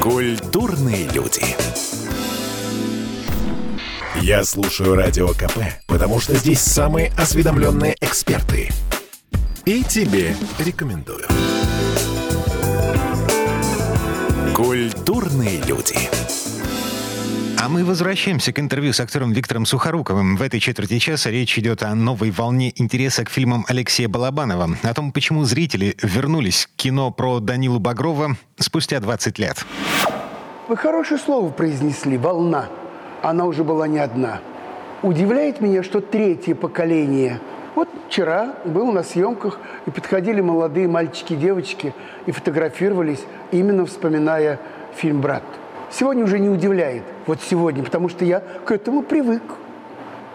Культурные 0.00 1.06
люди. 1.10 1.44
Я 4.20 4.44
слушаю 4.44 4.94
Радио 4.94 5.28
КП, 5.28 5.58
потому 5.86 6.20
что 6.20 6.34
здесь 6.36 6.60
самые 6.60 7.12
осведомленные 7.16 7.96
эксперты– 8.00 8.70
и 9.70 9.84
тебе 9.84 10.34
рекомендую. 10.58 11.24
Культурные 14.54 15.60
люди. 15.66 15.96
А 17.62 17.68
мы 17.68 17.84
возвращаемся 17.84 18.52
к 18.52 18.58
интервью 18.58 18.92
с 18.92 19.00
актером 19.00 19.32
Виктором 19.32 19.66
Сухоруковым. 19.66 20.36
В 20.36 20.42
этой 20.42 20.60
четверти 20.60 20.98
часа 20.98 21.30
речь 21.30 21.58
идет 21.58 21.82
о 21.82 21.94
новой 21.94 22.30
волне 22.30 22.72
интереса 22.74 23.24
к 23.24 23.30
фильмам 23.30 23.66
Алексея 23.68 24.08
Балабанова, 24.08 24.76
о 24.82 24.94
том, 24.94 25.12
почему 25.12 25.44
зрители 25.44 25.94
вернулись 26.02 26.66
к 26.66 26.76
кино 26.76 27.10
про 27.10 27.38
Данилу 27.38 27.78
Багрова 27.78 28.36
спустя 28.58 28.98
20 28.98 29.38
лет. 29.38 29.64
Вы 30.68 30.76
хорошее 30.76 31.20
слово 31.20 31.50
произнесли 31.50 32.16
«волна». 32.16 32.68
Она 33.22 33.46
уже 33.46 33.64
была 33.64 33.86
не 33.86 33.98
одна. 33.98 34.40
Удивляет 35.02 35.60
меня, 35.60 35.82
что 35.82 36.00
третье 36.00 36.54
поколение 36.54 37.40
вот 37.74 37.88
вчера 38.08 38.56
был 38.64 38.90
на 38.92 39.02
съемках, 39.02 39.58
и 39.86 39.90
подходили 39.90 40.40
молодые 40.40 40.88
мальчики 40.88 41.34
девочки 41.34 41.94
и 42.26 42.32
фотографировались, 42.32 43.24
именно 43.52 43.86
вспоминая 43.86 44.58
фильм 44.94 45.20
«Брат». 45.20 45.42
Сегодня 45.90 46.24
уже 46.24 46.38
не 46.38 46.48
удивляет, 46.48 47.02
вот 47.26 47.40
сегодня, 47.40 47.82
потому 47.82 48.08
что 48.08 48.24
я 48.24 48.40
к 48.40 48.70
этому 48.70 49.02
привык. 49.02 49.42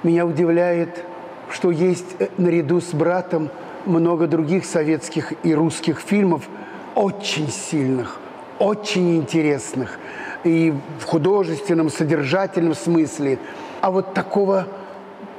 Меня 0.04 0.26
удивляет, 0.26 1.04
что 1.50 1.72
есть 1.72 2.16
э, 2.20 2.28
наряду 2.38 2.82
с 2.82 2.94
«Братом» 2.94 3.50
много 3.86 4.28
других 4.28 4.66
советских 4.66 5.34
и 5.44 5.54
русских 5.54 6.00
фильмов, 6.00 6.48
очень 6.96 7.50
сильных, 7.50 8.20
очень 8.60 9.18
интересных, 9.18 10.00
и 10.46 10.74
в 11.00 11.06
художественном, 11.06 11.90
содержательном 11.90 12.76
смысле. 12.76 13.40
А 13.82 13.92
вот 13.92 14.14
такого 14.14 14.68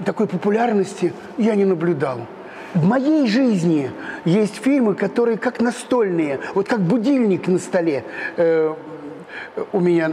такой 0.05 0.27
популярности 0.27 1.15
я 1.39 1.55
не 1.55 1.65
наблюдал. 1.65 2.21
В 2.75 2.85
моей 2.85 3.27
жизни 3.27 3.91
есть 4.27 4.57
фильмы, 4.57 4.95
которые 4.95 5.39
как 5.39 5.61
настольные, 5.61 6.41
вот 6.55 6.69
как 6.69 6.81
будильник 6.81 7.49
на 7.49 7.59
столе 7.59 8.05
э, 8.37 8.75
у 9.73 9.81
меня 9.81 10.13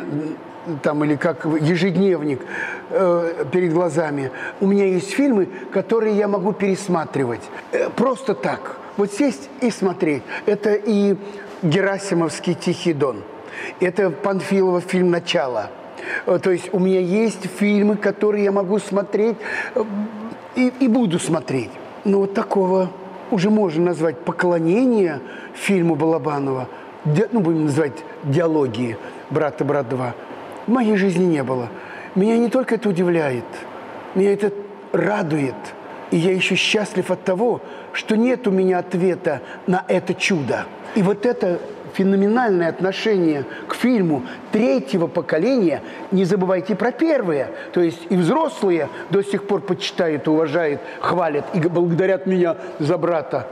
там 0.82 1.04
или 1.04 1.18
как 1.18 1.46
ежедневник 1.46 2.40
э, 2.92 3.46
перед 3.52 3.74
глазами. 3.74 4.32
У 4.62 4.68
меня 4.68 4.86
есть 4.86 5.12
фильмы, 5.12 5.50
которые 5.74 6.16
я 6.16 6.30
могу 6.30 6.54
пересматривать 6.54 7.42
э, 7.74 7.90
просто 7.90 8.34
так. 8.34 8.78
Вот 8.96 9.12
сесть 9.12 9.50
и 9.60 9.70
смотреть. 9.72 10.24
Это 10.46 10.74
и 10.74 11.18
Герасимовский 11.64 12.54
«Тихий 12.54 12.94
дон», 12.94 13.24
это 13.80 14.10
Панфилова 14.10 14.82
фильм 14.82 15.12
«Начало», 15.12 15.70
Э, 16.26 16.40
то 16.42 16.52
есть 16.52 16.70
у 16.74 16.80
меня 16.80 17.00
есть 17.00 17.48
фильмы, 17.58 17.98
которые 17.98 18.46
я 18.46 18.52
могу 18.52 18.80
смотреть 18.80 19.38
э, 19.76 19.84
и, 20.56 20.72
и 20.80 20.88
буду 20.88 21.20
смотреть. 21.20 21.72
Но 22.04 22.20
вот 22.20 22.34
такого 22.34 22.90
уже 23.32 23.50
можно 23.50 23.86
назвать 23.86 24.20
поклонение 24.20 25.20
фильму 25.54 25.96
Балабанова, 25.96 26.68
ди, 27.06 27.26
ну, 27.32 27.40
будем 27.40 27.66
называть 27.66 28.04
диалогии 28.24 28.98
«Брат 29.30 29.62
и 29.62 29.64
брат 29.64 29.92
2», 29.92 30.12
в 30.68 30.72
моей 30.72 30.96
жизни 30.98 31.26
не 31.26 31.44
было. 31.44 31.70
Меня 32.16 32.38
не 32.38 32.50
только 32.50 32.76
это 32.76 32.90
удивляет, 32.90 33.46
меня 34.16 34.34
это 34.34 34.52
радует. 34.92 35.56
И 36.12 36.18
я 36.18 36.32
еще 36.32 36.54
счастлив 36.56 37.10
от 37.10 37.24
того, 37.24 37.62
что 37.92 38.16
нет 38.16 38.48
у 38.48 38.52
меня 38.52 38.80
ответа 38.80 39.42
на 39.66 39.84
это 39.88 40.14
чудо. 40.14 40.66
И 40.94 41.02
вот 41.02 41.26
это 41.26 41.60
феноменальное 41.94 42.70
отношение 42.70 43.46
к 43.68 43.76
фильму 43.76 44.24
третьего 44.52 45.08
поколения, 45.08 45.82
не 46.12 46.26
забывайте 46.26 46.76
про 46.76 46.92
первое. 46.92 47.52
То 47.72 47.82
есть 47.82 48.02
и 48.10 48.16
взрослые 48.16 48.90
до 49.10 49.24
сих 49.24 49.48
пор 49.48 49.62
почитают, 49.62 50.28
уважают, 50.28 50.82
хвалят 51.00 51.46
и 51.54 51.60
благодарят 51.60 52.26
меня 52.26 52.58
за 52.80 52.98
брата. 52.98 53.48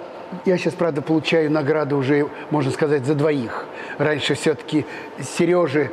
Я 0.45 0.57
сейчас, 0.57 0.73
правда, 0.73 1.01
получаю 1.01 1.51
награду 1.51 1.97
уже, 1.97 2.27
можно 2.51 2.71
сказать, 2.71 3.05
за 3.05 3.15
двоих. 3.15 3.65
Раньше 3.97 4.35
все-таки 4.35 4.85
Сереже 5.19 5.91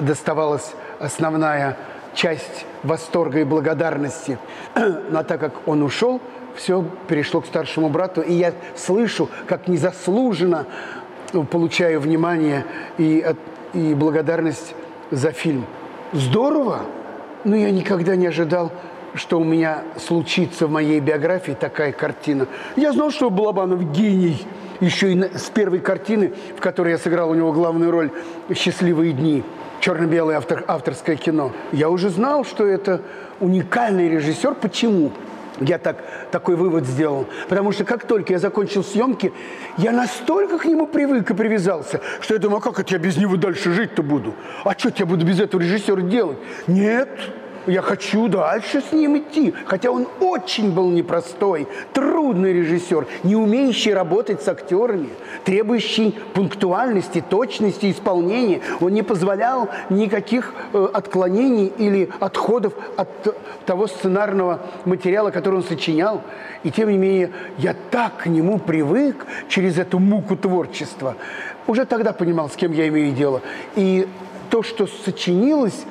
доставалась 0.00 0.74
основная 0.98 1.76
часть 2.14 2.66
восторга 2.82 3.40
и 3.40 3.44
благодарности. 3.44 4.38
Но 5.10 5.22
так 5.22 5.40
как 5.40 5.68
он 5.68 5.82
ушел, 5.82 6.20
все 6.56 6.84
перешло 7.06 7.40
к 7.42 7.46
старшему 7.46 7.88
брату, 7.90 8.22
и 8.22 8.32
я 8.32 8.52
слышу, 8.74 9.28
как 9.46 9.68
незаслуженно 9.68 10.66
получаю 11.32 12.00
внимание 12.00 12.64
и, 12.98 13.24
и 13.74 13.94
благодарность 13.94 14.74
за 15.10 15.32
фильм. 15.32 15.66
Здорово, 16.12 16.82
но 17.44 17.56
я 17.56 17.70
никогда 17.70 18.16
не 18.16 18.26
ожидал, 18.26 18.72
что 19.14 19.40
у 19.40 19.44
меня 19.44 19.82
случится 19.96 20.66
в 20.66 20.70
моей 20.70 21.00
биографии 21.00 21.52
такая 21.52 21.92
картина. 21.92 22.46
Я 22.76 22.92
знал, 22.92 23.10
что 23.10 23.30
Балабанов 23.30 23.92
гений, 23.92 24.46
еще 24.80 25.12
и 25.12 25.22
с 25.22 25.48
первой 25.50 25.80
картины, 25.80 26.32
в 26.56 26.60
которой 26.60 26.90
я 26.90 26.98
сыграл 26.98 27.30
у 27.30 27.34
него 27.34 27.52
главную 27.52 27.90
роль 27.90 28.10
«Счастливые 28.54 29.12
дни», 29.12 29.42
черно-белое 29.80 30.36
автор, 30.36 30.64
авторское 30.66 31.16
кино. 31.16 31.52
Я 31.72 31.88
уже 31.88 32.10
знал, 32.10 32.44
что 32.44 32.66
это 32.66 33.00
уникальный 33.40 34.08
режиссер. 34.08 34.54
Почему? 34.54 35.12
Я 35.60 35.78
так, 35.78 36.04
такой 36.30 36.56
вывод 36.56 36.86
сделал. 36.86 37.26
Потому 37.48 37.72
что 37.72 37.84
как 37.84 38.06
только 38.06 38.34
я 38.34 38.38
закончил 38.38 38.84
съемки, 38.84 39.32
я 39.78 39.92
настолько 39.92 40.58
к 40.58 40.64
нему 40.64 40.86
привык 40.86 41.30
и 41.30 41.34
привязался, 41.34 42.00
что 42.20 42.34
я 42.34 42.40
думаю, 42.40 42.58
а 42.58 42.60
как 42.60 42.80
это 42.80 42.94
я 42.94 42.98
без 42.98 43.16
него 43.16 43.36
дальше 43.36 43.72
жить-то 43.72 44.02
буду? 44.02 44.34
А 44.64 44.72
что 44.78 44.92
я 44.94 45.06
буду 45.06 45.24
без 45.24 45.40
этого 45.40 45.60
режиссера 45.60 46.02
делать? 46.02 46.38
Нет, 46.66 47.08
я 47.66 47.82
хочу 47.82 48.28
дальше 48.28 48.80
с 48.80 48.92
ним 48.92 49.18
идти. 49.18 49.54
Хотя 49.66 49.90
он 49.90 50.06
очень 50.20 50.72
был 50.72 50.90
непростой, 50.90 51.66
трудный 51.92 52.52
режиссер, 52.52 53.06
не 53.22 53.36
умеющий 53.36 53.92
работать 53.94 54.42
с 54.42 54.48
актерами, 54.48 55.08
требующий 55.44 56.14
пунктуальности, 56.34 57.24
точности 57.28 57.90
исполнения. 57.90 58.60
Он 58.80 58.92
не 58.92 59.02
позволял 59.02 59.68
никаких 59.90 60.54
э, 60.72 60.88
отклонений 60.92 61.72
или 61.78 62.10
отходов 62.20 62.72
от 62.96 63.08
того 63.66 63.86
сценарного 63.86 64.60
материала, 64.84 65.30
который 65.30 65.56
он 65.56 65.64
сочинял. 65.64 66.22
И 66.62 66.70
тем 66.70 66.90
не 66.90 66.98
менее, 66.98 67.30
я 67.58 67.74
так 67.90 68.18
к 68.18 68.26
нему 68.26 68.58
привык 68.58 69.26
через 69.48 69.78
эту 69.78 69.98
муку 69.98 70.36
творчества. 70.36 71.16
Уже 71.66 71.84
тогда 71.84 72.12
понимал, 72.12 72.48
с 72.48 72.56
кем 72.56 72.72
я 72.72 72.88
имею 72.88 73.12
дело. 73.12 73.40
И 73.74 74.06
то, 74.50 74.62
что 74.62 74.86
сочинилось, 74.86 75.84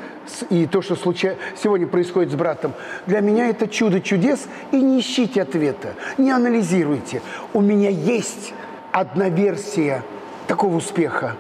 и 0.50 0.66
то, 0.66 0.82
что 0.82 0.96
случай... 0.96 1.34
сегодня 1.56 1.88
происходит 1.88 2.32
с 2.32 2.36
братом, 2.36 2.74
для 3.06 3.20
меня 3.20 3.50
это 3.50 3.68
чудо 3.68 4.02
чудес. 4.02 4.48
И 4.72 4.82
не 4.82 5.00
ищите 5.00 5.42
ответа, 5.42 5.94
не 6.18 6.32
анализируйте. 6.32 7.22
У 7.54 7.62
меня 7.62 7.90
есть 7.90 8.54
одна 8.92 9.30
версия 9.30 10.04
такого 10.48 10.78
успеха. 10.78 11.36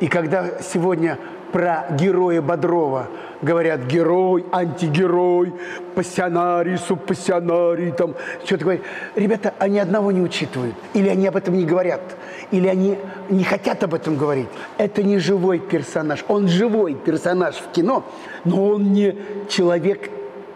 И 0.00 0.08
когда 0.08 0.60
сегодня 0.60 1.18
про 1.56 1.86
героя 1.98 2.42
Бодрова– 2.42 3.06
говорят 3.42 3.86
герой, 3.86 4.44
антигерой, 4.52 5.54
пассионарий, 5.94 6.76
субпассионарий, 6.76 7.92
там 7.92 8.14
что-то 8.44 8.64
говорят. 8.64 8.82
Ребята, 9.14 9.54
они 9.58 9.78
одного 9.78 10.12
не 10.12 10.20
учитывают. 10.20 10.74
Или 10.92 11.08
они 11.08 11.26
об 11.26 11.36
этом 11.36 11.56
не 11.56 11.64
говорят. 11.64 12.02
Или 12.50 12.68
они 12.68 12.98
не 13.30 13.42
хотят 13.44 13.82
об 13.82 13.94
этом 13.94 14.16
говорить. 14.16 14.48
Это 14.76 15.02
не 15.02 15.18
живой 15.18 15.58
персонаж. 15.58 16.24
Он 16.28 16.46
живой 16.46 16.94
персонаж 16.94 17.54
в 17.54 17.72
кино, 17.72 18.04
но 18.44 18.66
он 18.66 18.92
не 18.92 19.16
человек 19.48 20.10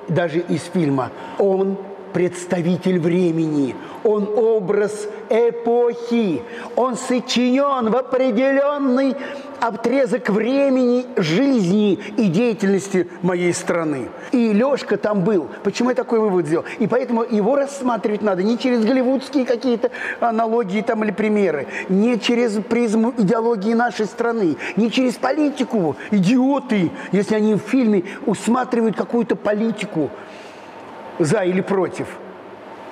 даже 0.09 0.41
из 0.41 0.65
фильма. 0.65 1.13
Он 1.39 1.79
представитель 2.13 2.99
времени, 2.99 3.75
он 4.05 4.29
образ 4.37 5.09
эпохи, 5.29 6.43
он 6.77 6.97
сочинен 6.97 7.91
в 7.91 7.97
определенный 7.97 9.17
отрезок 9.61 10.31
времени 10.31 11.07
жизни 11.17 11.95
и 12.17 12.27
деятельности 12.29 13.09
моей 13.23 13.53
страны. 13.53 14.09
И 14.33 14.53
Лешка 14.53 14.97
там 14.97 15.23
был. 15.23 15.49
Почему 15.63 15.91
я 15.91 15.95
такой 15.95 16.19
вывод 16.21 16.47
сделал? 16.47 16.65
И 16.79 16.87
поэтому 16.87 17.23
его 17.23 17.57
рассматривать 17.57 18.23
надо 18.23 18.43
не 18.43 18.59
через 18.59 18.85
голливудские 18.85 19.45
какие-то 19.45 19.91
аналогии 20.21 20.81
там 20.81 21.05
или 21.05 21.13
примеры, 21.13 21.67
не 21.89 22.19
через 22.19 22.53
призму 22.53 23.13
идеологии 23.17 23.75
нашей 23.75 24.07
страны, 24.07 24.57
не 24.77 24.91
через 24.91 25.15
политику. 25.15 25.97
Идиоты, 26.11 26.91
если 27.13 27.35
они 27.35 27.55
в 27.55 27.59
фильме 27.59 28.05
усматривают 28.27 28.97
какую-то 28.97 29.37
политику 29.37 30.11
за 31.21 31.45
или 31.45 31.61
против 31.61 32.09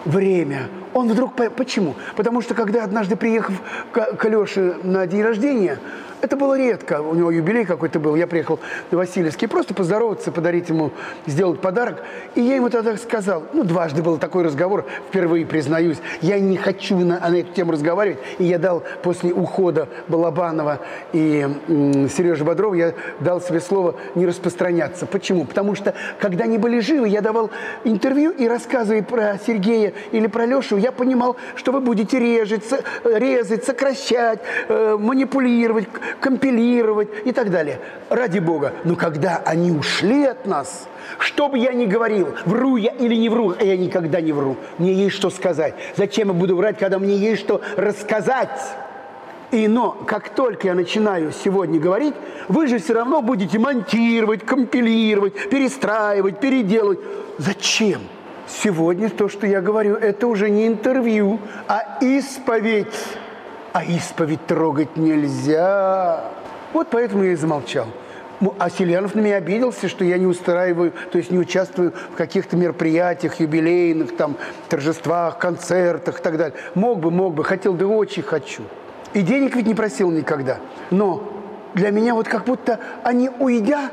время. 0.04 0.68
Он 0.94 1.08
вдруг... 1.08 1.34
Почему? 1.34 1.96
Потому 2.14 2.40
что 2.40 2.54
когда 2.54 2.84
однажды 2.84 3.16
приехав 3.16 3.54
к 3.92 4.24
Леше 4.28 4.76
на 4.84 5.06
день 5.06 5.22
рождения, 5.22 5.78
это 6.20 6.36
было 6.36 6.56
редко. 6.58 7.00
У 7.00 7.14
него 7.14 7.30
юбилей 7.30 7.64
какой-то 7.64 8.00
был. 8.00 8.16
Я 8.16 8.26
приехал 8.26 8.58
в 8.90 8.96
Васильевский 8.96 9.48
просто 9.48 9.74
поздороваться, 9.74 10.32
подарить 10.32 10.68
ему, 10.68 10.92
сделать 11.26 11.60
подарок. 11.60 12.02
И 12.34 12.40
я 12.40 12.56
ему 12.56 12.70
тогда 12.70 12.96
сказал, 12.96 13.44
ну, 13.52 13.64
дважды 13.64 14.02
был 14.02 14.18
такой 14.18 14.44
разговор, 14.44 14.84
впервые 15.08 15.46
признаюсь, 15.46 15.98
я 16.20 16.38
не 16.38 16.56
хочу 16.56 16.98
на, 16.98 17.20
на 17.20 17.36
эту 17.38 17.52
тему 17.52 17.72
разговаривать. 17.72 18.18
И 18.38 18.44
я 18.44 18.58
дал 18.58 18.82
после 19.02 19.32
ухода 19.32 19.88
Балабанова 20.08 20.80
и 21.12 21.48
м, 21.68 22.08
Сережи 22.08 22.44
Бодрова, 22.44 22.74
я 22.74 22.94
дал 23.20 23.40
себе 23.40 23.60
слово 23.60 23.94
не 24.14 24.26
распространяться. 24.26 25.06
Почему? 25.06 25.44
Потому 25.44 25.74
что, 25.74 25.94
когда 26.18 26.44
они 26.44 26.58
были 26.58 26.80
живы, 26.80 27.08
я 27.08 27.20
давал 27.20 27.50
интервью 27.84 28.30
и 28.30 28.48
рассказывая 28.48 29.02
про 29.02 29.38
Сергея 29.46 29.92
или 30.12 30.26
про 30.26 30.46
Лешу, 30.46 30.76
я 30.76 30.92
понимал, 30.92 31.36
что 31.54 31.72
вы 31.72 31.80
будете 31.80 32.18
резать, 32.18 32.64
резать 33.04 33.64
сокращать, 33.64 34.40
э, 34.68 34.96
манипулировать, 34.98 35.88
компилировать 36.20 37.08
и 37.24 37.32
так 37.32 37.50
далее. 37.50 37.80
Ради 38.08 38.38
Бога. 38.38 38.72
Но 38.84 38.96
когда 38.96 39.42
они 39.44 39.70
ушли 39.70 40.24
от 40.24 40.46
нас, 40.46 40.88
что 41.18 41.48
бы 41.48 41.58
я 41.58 41.72
ни 41.72 41.86
говорил, 41.86 42.34
вру 42.44 42.76
я 42.76 42.90
или 42.90 43.14
не 43.14 43.28
вру, 43.28 43.54
я 43.60 43.76
никогда 43.76 44.20
не 44.20 44.32
вру. 44.32 44.56
Мне 44.78 44.92
есть 44.92 45.16
что 45.16 45.30
сказать. 45.30 45.74
Зачем 45.96 46.28
я 46.28 46.34
буду 46.34 46.56
врать, 46.56 46.78
когда 46.78 46.98
мне 46.98 47.16
есть 47.16 47.42
что 47.42 47.60
рассказать? 47.76 48.60
И 49.50 49.66
но, 49.66 49.92
как 50.06 50.28
только 50.28 50.66
я 50.66 50.74
начинаю 50.74 51.32
сегодня 51.32 51.80
говорить, 51.80 52.14
вы 52.48 52.66
же 52.66 52.78
все 52.78 52.92
равно 52.92 53.22
будете 53.22 53.58
монтировать, 53.58 54.44
компилировать, 54.44 55.48
перестраивать, 55.48 56.38
переделывать. 56.38 57.00
Зачем? 57.38 58.00
Сегодня 58.46 59.10
то, 59.10 59.28
что 59.28 59.46
я 59.46 59.60
говорю, 59.60 59.94
это 59.94 60.26
уже 60.26 60.50
не 60.50 60.66
интервью, 60.66 61.38
а 61.66 61.98
исповедь 62.00 62.86
а 63.72 63.84
исповедь 63.84 64.46
трогать 64.46 64.96
нельзя. 64.96 66.24
Вот 66.72 66.88
поэтому 66.90 67.24
я 67.24 67.32
и 67.32 67.36
замолчал. 67.36 67.86
А 68.58 68.70
Сильянов 68.70 69.14
на 69.16 69.20
меня 69.20 69.36
обиделся, 69.36 69.88
что 69.88 70.04
я 70.04 70.16
не 70.16 70.26
устраиваю, 70.26 70.92
то 71.10 71.18
есть 71.18 71.30
не 71.30 71.38
участвую 71.38 71.92
в 72.12 72.16
каких-то 72.16 72.56
мероприятиях, 72.56 73.40
юбилейных, 73.40 74.16
там, 74.16 74.36
торжествах, 74.68 75.38
концертах 75.38 76.20
и 76.20 76.22
так 76.22 76.36
далее. 76.36 76.56
Мог 76.74 77.00
бы, 77.00 77.10
мог 77.10 77.34
бы, 77.34 77.42
хотел, 77.42 77.74
да 77.74 77.86
очень 77.86 78.22
хочу. 78.22 78.62
И 79.12 79.22
денег 79.22 79.56
ведь 79.56 79.66
не 79.66 79.74
просил 79.74 80.10
никогда. 80.10 80.58
Но 80.90 81.24
для 81.74 81.90
меня 81.90 82.14
вот 82.14 82.28
как 82.28 82.44
будто 82.44 82.78
они, 83.02 83.28
уйдя, 83.28 83.90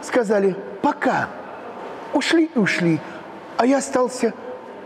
сказали 0.00 0.56
«пока». 0.80 1.28
Ушли 2.14 2.50
и 2.54 2.58
ушли. 2.58 3.00
А 3.56 3.66
я 3.66 3.78
остался 3.78 4.32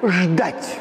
ждать. 0.03 0.79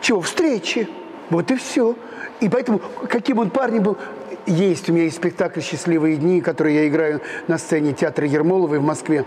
Чего? 0.00 0.20
Встречи. 0.20 0.88
Вот 1.30 1.50
и 1.50 1.56
все. 1.56 1.94
И 2.40 2.48
поэтому, 2.48 2.80
каким 3.08 3.38
он 3.38 3.50
парнем 3.50 3.82
был, 3.82 3.98
есть 4.46 4.88
у 4.88 4.92
меня 4.92 5.04
есть 5.04 5.16
спектакль 5.16 5.60
«Счастливые 5.60 6.16
дни», 6.16 6.40
который 6.40 6.74
я 6.74 6.88
играю 6.88 7.20
на 7.46 7.58
сцене 7.58 7.92
театра 7.92 8.26
Ермоловой 8.26 8.78
в 8.78 8.82
Москве 8.82 9.24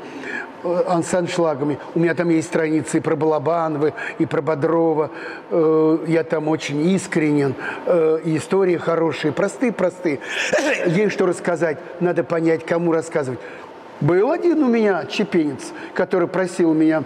э, 0.63 0.83
ансамбшлагами. 0.87 1.77
У 1.93 1.99
меня 1.99 2.15
там 2.15 2.29
есть 2.29 2.47
страницы 2.47 2.97
и 2.97 2.99
про 2.99 3.15
Балабанова, 3.15 3.93
и 4.17 4.25
про 4.25 4.41
Бодрова. 4.41 5.11
Э, 5.51 5.97
я 6.07 6.23
там 6.23 6.47
очень 6.47 6.81
искренен. 6.89 7.53
Э, 7.85 8.19
и 8.25 8.37
истории 8.37 8.77
хорошие, 8.77 9.31
простые-простые. 9.31 10.19
Есть 10.87 11.13
что 11.13 11.27
рассказать, 11.27 11.77
надо 11.99 12.23
понять, 12.23 12.65
кому 12.65 12.91
рассказывать. 12.91 13.39
Был 14.01 14.31
один 14.31 14.63
у 14.63 14.67
меня 14.67 15.05
чепенец, 15.05 15.71
который 15.93 16.27
просил 16.27 16.73
меня 16.73 17.03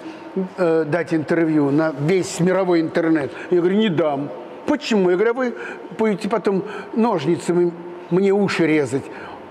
дать 0.58 1.14
интервью 1.14 1.72
на 1.72 1.94
весь 2.00 2.40
мировой 2.40 2.82
интернет. 2.82 3.32
Я 3.50 3.58
говорю, 3.60 3.76
не 3.76 3.90
дам. 3.90 4.30
Почему? 4.68 5.10
Я 5.10 5.16
говорю, 5.16 5.32
«А 5.32 5.34
вы 5.34 5.54
будете 5.98 6.30
потом 6.30 6.64
ножницами 6.94 7.72
мне 8.12 8.32
уши 8.32 8.68
резать. 8.68 9.04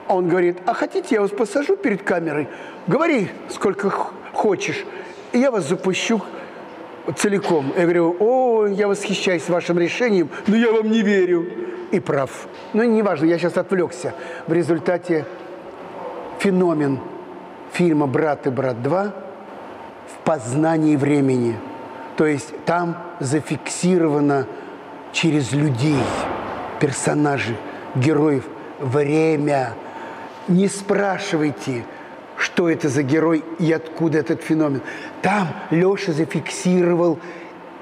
Он 0.09 0.29
говорит, 0.29 0.59
а 0.66 0.74
хотите, 0.74 1.16
я 1.16 1.20
вас 1.20 1.31
посажу 1.31 1.76
перед 1.76 2.02
камерой? 2.02 2.48
Говори, 2.87 3.29
сколько 3.48 3.90
хочешь, 4.33 4.85
и 5.33 5.38
я 5.38 5.50
вас 5.50 5.68
запущу 5.68 6.22
целиком. 7.16 7.72
Я 7.76 7.83
говорю, 7.83 8.16
о, 8.20 8.66
я 8.66 8.88
восхищаюсь 8.88 9.48
вашим 9.48 9.79
решением, 9.79 10.29
но 10.46 10.57
я 10.57 10.72
вам 10.72 10.90
не 10.90 11.02
верю. 11.02 11.46
И 11.90 12.00
прав. 12.00 12.48
Ну, 12.72 12.83
неважно, 12.83 13.26
я 13.26 13.38
сейчас 13.38 13.57
отвлекся. 13.57 14.12
В 14.46 14.52
результате 14.52 15.24
феномен 16.40 17.00
фильма 17.72 18.07
«Брат 18.07 18.46
и 18.46 18.50
брат 18.50 18.76
2» 18.83 19.12
в 20.09 20.24
познании 20.24 20.96
времени. 20.96 21.57
То 22.16 22.26
есть 22.26 22.52
там 22.64 22.96
зафиксировано 23.20 24.46
через 25.16 25.52
людей, 25.52 25.96
персонажей, 26.79 27.57
героев, 27.94 28.44
время. 28.79 29.72
Не 30.46 30.68
спрашивайте, 30.68 31.85
что 32.37 32.68
это 32.68 32.90
за 32.90 33.02
герой 33.02 33.42
и 33.59 33.72
откуда 33.72 34.18
этот 34.18 34.42
феномен. 34.42 34.83
Там 35.22 35.48
Леша 35.70 36.12
зафиксировал 36.12 37.18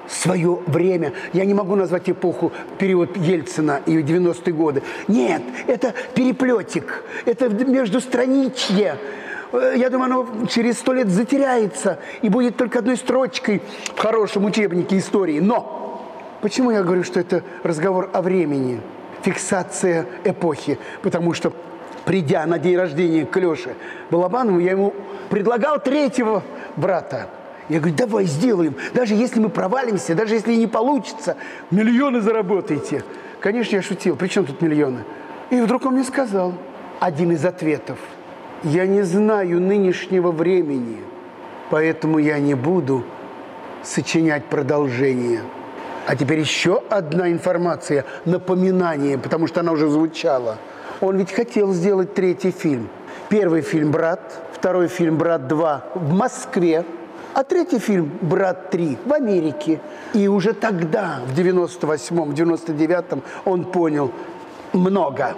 свое 0.09 0.61
время. 0.67 1.13
Я 1.33 1.45
не 1.45 1.55
могу 1.55 1.75
назвать 1.75 2.09
эпоху, 2.09 2.53
период 2.79 3.17
Ельцина 3.17 3.81
и 3.85 3.97
90-е 3.97 4.53
годы. 4.53 4.83
Нет, 5.09 5.43
это 5.67 5.93
переплетик, 6.15 7.03
это 7.25 7.49
междустраничье. 7.49 8.97
Я 9.77 9.91
думаю, 9.91 10.05
оно 10.05 10.47
через 10.47 10.79
сто 10.79 10.93
лет 10.93 11.09
затеряется 11.09 11.99
и 12.23 12.29
будет 12.29 12.57
только 12.57 12.79
одной 12.79 12.97
строчкой 12.97 13.61
в 13.97 13.99
хорошем 13.99 14.45
учебнике 14.45 14.99
истории. 14.99 15.41
Но 15.41 15.84
Почему 16.45 16.71
я 16.71 16.83
говорю, 16.83 17.05
что 17.05 17.21
это 17.21 17.43
разговор 17.63 18.11
о 18.13 18.21
времени, 18.21 18.79
фиксация 19.23 20.05
эпохи? 20.25 20.79
Потому 21.01 21.33
что, 21.33 21.55
придя 22.05 22.45
на 22.45 22.59
день 22.59 22.77
рождения 22.77 23.25
к 23.25 23.35
Леше 23.35 23.75
Балабанову, 24.11 24.59
я 24.59 24.73
ему 24.73 24.93
предлагал 25.31 25.81
третьего 25.81 26.43
брата. 26.77 27.31
Я 27.71 27.79
говорю, 27.79 27.97
давай 27.97 28.25
сделаем. 28.27 28.75
Даже 28.93 29.15
если 29.15 29.41
мы 29.41 29.49
провалимся, 29.49 30.15
даже 30.15 30.35
если 30.35 30.55
не 30.55 30.67
получится, 30.67 31.39
миллионы 31.71 32.21
заработаете. 32.21 33.05
Конечно, 33.41 33.77
я 33.77 33.81
шутил. 33.81 34.15
При 34.15 34.29
чем 34.29 34.45
тут 34.45 34.61
миллионы? 34.61 34.99
И 35.49 35.59
вдруг 35.63 35.87
он 35.87 35.95
мне 35.95 36.05
сказал 36.05 36.53
один 37.01 37.33
из 37.33 37.43
ответов. 37.47 37.99
Я 38.65 38.87
не 38.87 39.01
знаю 39.01 39.63
нынешнего 39.63 40.31
времени. 40.31 40.99
Поэтому 41.71 42.19
я 42.19 42.39
не 42.39 42.53
буду 42.53 43.03
сочинять 43.83 44.45
продолжение. 44.45 45.41
А 46.07 46.17
теперь 46.17 46.41
еще 46.41 46.83
одна 46.91 47.31
информация, 47.31 48.05
напоминание, 48.27 49.17
потому 49.17 49.47
что 49.47 49.61
она 49.61 49.73
уже 49.73 49.89
звучала. 49.89 50.59
Он 51.01 51.17
ведь 51.17 51.33
хотел 51.33 51.73
сделать 51.73 52.15
третий 52.15 52.51
фильм. 52.51 52.89
Первый 53.31 53.63
фильм 53.63 53.91
«Брат», 53.91 54.21
второй 54.53 54.89
фильм 54.89 55.17
«Брат 55.17 55.43
2» 55.43 55.81
в 55.95 56.13
Москве, 56.13 56.85
а 57.33 57.43
третий 57.43 57.79
фильм 57.79 58.13
«Брат 58.21 58.73
3» 58.75 58.99
в 59.05 59.13
Америке. 59.13 59.81
И 60.13 60.29
уже 60.29 60.53
тогда, 60.53 61.21
в 61.27 61.39
98-м, 61.39 62.31
99-м, 62.31 63.23
он 63.47 63.65
понял, 63.65 64.13
много 64.73 65.35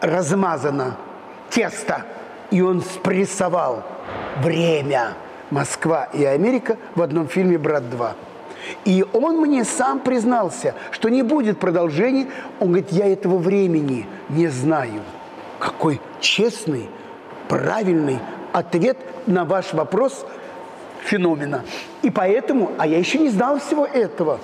размазано 0.00 0.96
тесто. 1.48 2.04
И 2.50 2.60
он 2.60 2.82
спрессовал 2.82 3.82
время 4.42 5.14
Москва 5.50 6.08
и 6.12 6.24
Америка 6.24 6.76
в 6.94 7.00
одном 7.00 7.26
фильме 7.26 7.56
«Брат 7.56 7.84
2». 7.84 8.12
И 8.84 9.04
он 9.12 9.38
мне 9.40 9.64
сам 9.64 10.00
признался, 10.00 10.74
что 10.90 11.08
не 11.08 11.22
будет 11.22 11.58
продолжения. 11.58 12.26
Он 12.60 12.68
говорит, 12.68 12.92
я 12.92 13.06
этого 13.06 13.38
времени 13.38 14.06
не 14.28 14.48
знаю. 14.48 15.02
Какой 15.58 16.00
честный, 16.20 16.88
правильный 17.48 18.18
ответ 18.52 18.98
на 19.26 19.44
ваш 19.44 19.72
вопрос 19.72 20.26
феномена. 21.04 21.64
И 22.02 22.10
поэтому, 22.10 22.72
а 22.78 22.86
я 22.86 22.98
еще 22.98 23.18
не 23.18 23.28
знал 23.28 23.58
всего 23.58 23.86
этого. 23.86 24.40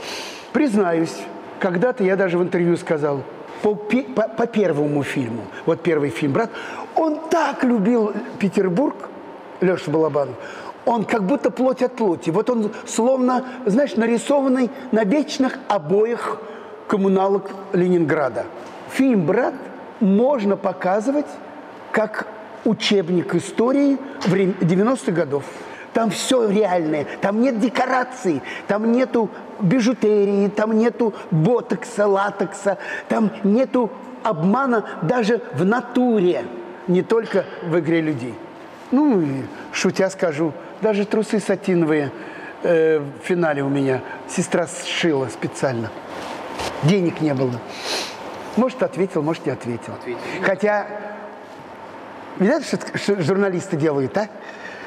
Признаюсь, 0.52 1.14
когда-то 1.58 2.04
я 2.04 2.16
даже 2.16 2.38
в 2.38 2.42
интервью 2.42 2.76
сказал, 2.76 3.22
по, 3.62 3.74
по, 3.74 4.22
по 4.22 4.46
первому 4.46 5.02
фильму, 5.02 5.42
вот 5.66 5.82
первый 5.82 6.10
фильм 6.10 6.32
«Брат», 6.32 6.50
он 6.96 7.20
так 7.28 7.62
любил 7.62 8.12
Петербург, 8.38 8.96
Леша 9.60 9.90
Балабанов, 9.90 10.34
он 10.90 11.04
как 11.04 11.22
будто 11.22 11.52
плоть 11.52 11.82
от 11.82 11.94
плоти. 11.94 12.30
Вот 12.30 12.50
он 12.50 12.72
словно, 12.84 13.44
знаешь, 13.64 13.94
нарисованный 13.94 14.70
на 14.90 15.04
вечных 15.04 15.56
обоих 15.68 16.38
коммуналок 16.88 17.52
Ленинграда. 17.72 18.44
Фильм 18.90 19.24
«Брат» 19.24 19.54
можно 20.00 20.56
показывать 20.56 21.28
как 21.92 22.26
учебник 22.64 23.36
истории 23.36 23.98
90-х 24.24 25.12
годов. 25.12 25.44
Там 25.92 26.10
все 26.10 26.48
реальное, 26.48 27.06
там 27.20 27.40
нет 27.40 27.60
декораций, 27.60 28.42
там 28.66 28.90
нету 28.90 29.30
бижутерии, 29.60 30.48
там 30.48 30.76
нету 30.76 31.14
ботокса, 31.30 32.08
латекса, 32.08 32.78
там 33.08 33.30
нету 33.44 33.90
обмана 34.24 34.84
даже 35.02 35.40
в 35.54 35.64
натуре, 35.64 36.44
не 36.88 37.02
только 37.02 37.44
в 37.64 37.78
игре 37.78 38.00
людей. 38.00 38.34
Ну, 38.90 39.24
шутя 39.70 40.10
скажу, 40.10 40.52
даже 40.80 41.04
трусы 41.04 41.40
сатиновые 41.40 42.12
э, 42.62 42.98
в 42.98 43.26
финале 43.26 43.62
у 43.62 43.68
меня 43.68 44.02
сестра 44.28 44.66
сшила 44.66 45.28
специально. 45.28 45.90
Денег 46.82 47.20
не 47.20 47.34
было. 47.34 47.60
Может, 48.56 48.82
ответил, 48.82 49.22
может, 49.22 49.46
не 49.46 49.52
ответил. 49.52 49.94
ответил. 49.94 50.20
Хотя, 50.42 50.86
видите, 52.38 52.64
что, 52.64 52.98
что 52.98 53.22
журналисты 53.22 53.76
делают, 53.76 54.16
а? 54.16 54.28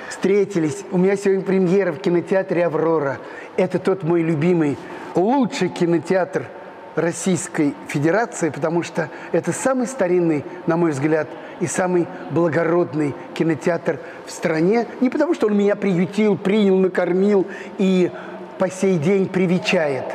Встретились. 0.10 0.84
У 0.92 0.98
меня 0.98 1.16
сегодня 1.16 1.44
премьера 1.44 1.92
в 1.92 2.00
кинотеатре 2.00 2.66
«Аврора». 2.66 3.18
Это 3.58 3.80
тот 3.80 4.04
мой 4.04 4.22
любимый, 4.22 4.78
лучший 5.16 5.70
кинотеатр 5.70 6.48
Российской 6.96 7.74
Федерации, 7.88 8.50
потому 8.50 8.84
что 8.84 9.10
это 9.32 9.52
самый 9.52 9.88
старинный, 9.88 10.46
на 10.68 10.78
мой 10.78 10.92
взгляд, 10.92 11.28
и 11.60 11.68
самый 11.68 12.08
благородный 12.32 13.16
кинотеатр 13.34 14.00
в 14.26 14.32
стране. 14.32 14.88
Не 15.02 15.10
потому, 15.10 15.34
что 15.34 15.48
он 15.48 15.58
меня 15.58 15.76
приютил, 15.76 16.38
принял, 16.38 16.78
накормил 16.78 17.48
и 17.78 18.12
по 18.60 18.70
сей 18.70 18.98
день 18.98 19.28
привечает 19.28 20.06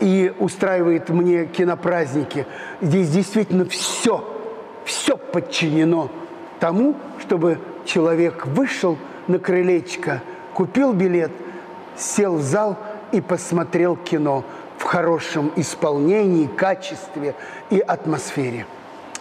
и 0.00 0.32
устраивает 0.38 1.08
мне 1.08 1.46
кинопраздники. 1.46 2.46
Здесь 2.80 3.10
действительно 3.10 3.64
все, 3.64 4.24
все 4.84 5.16
подчинено 5.16 6.10
тому, 6.60 6.96
чтобы 7.20 7.58
человек 7.84 8.46
вышел 8.46 8.98
на 9.26 9.38
крылечко, 9.38 10.22
купил 10.54 10.92
билет, 10.92 11.32
сел 11.96 12.36
в 12.36 12.42
зал 12.42 12.78
и 13.12 13.20
посмотрел 13.20 13.96
кино 13.96 14.44
в 14.82 14.84
хорошем 14.84 15.52
исполнении, 15.54 16.48
качестве 16.48 17.36
и 17.70 17.78
атмосфере. 17.78 18.66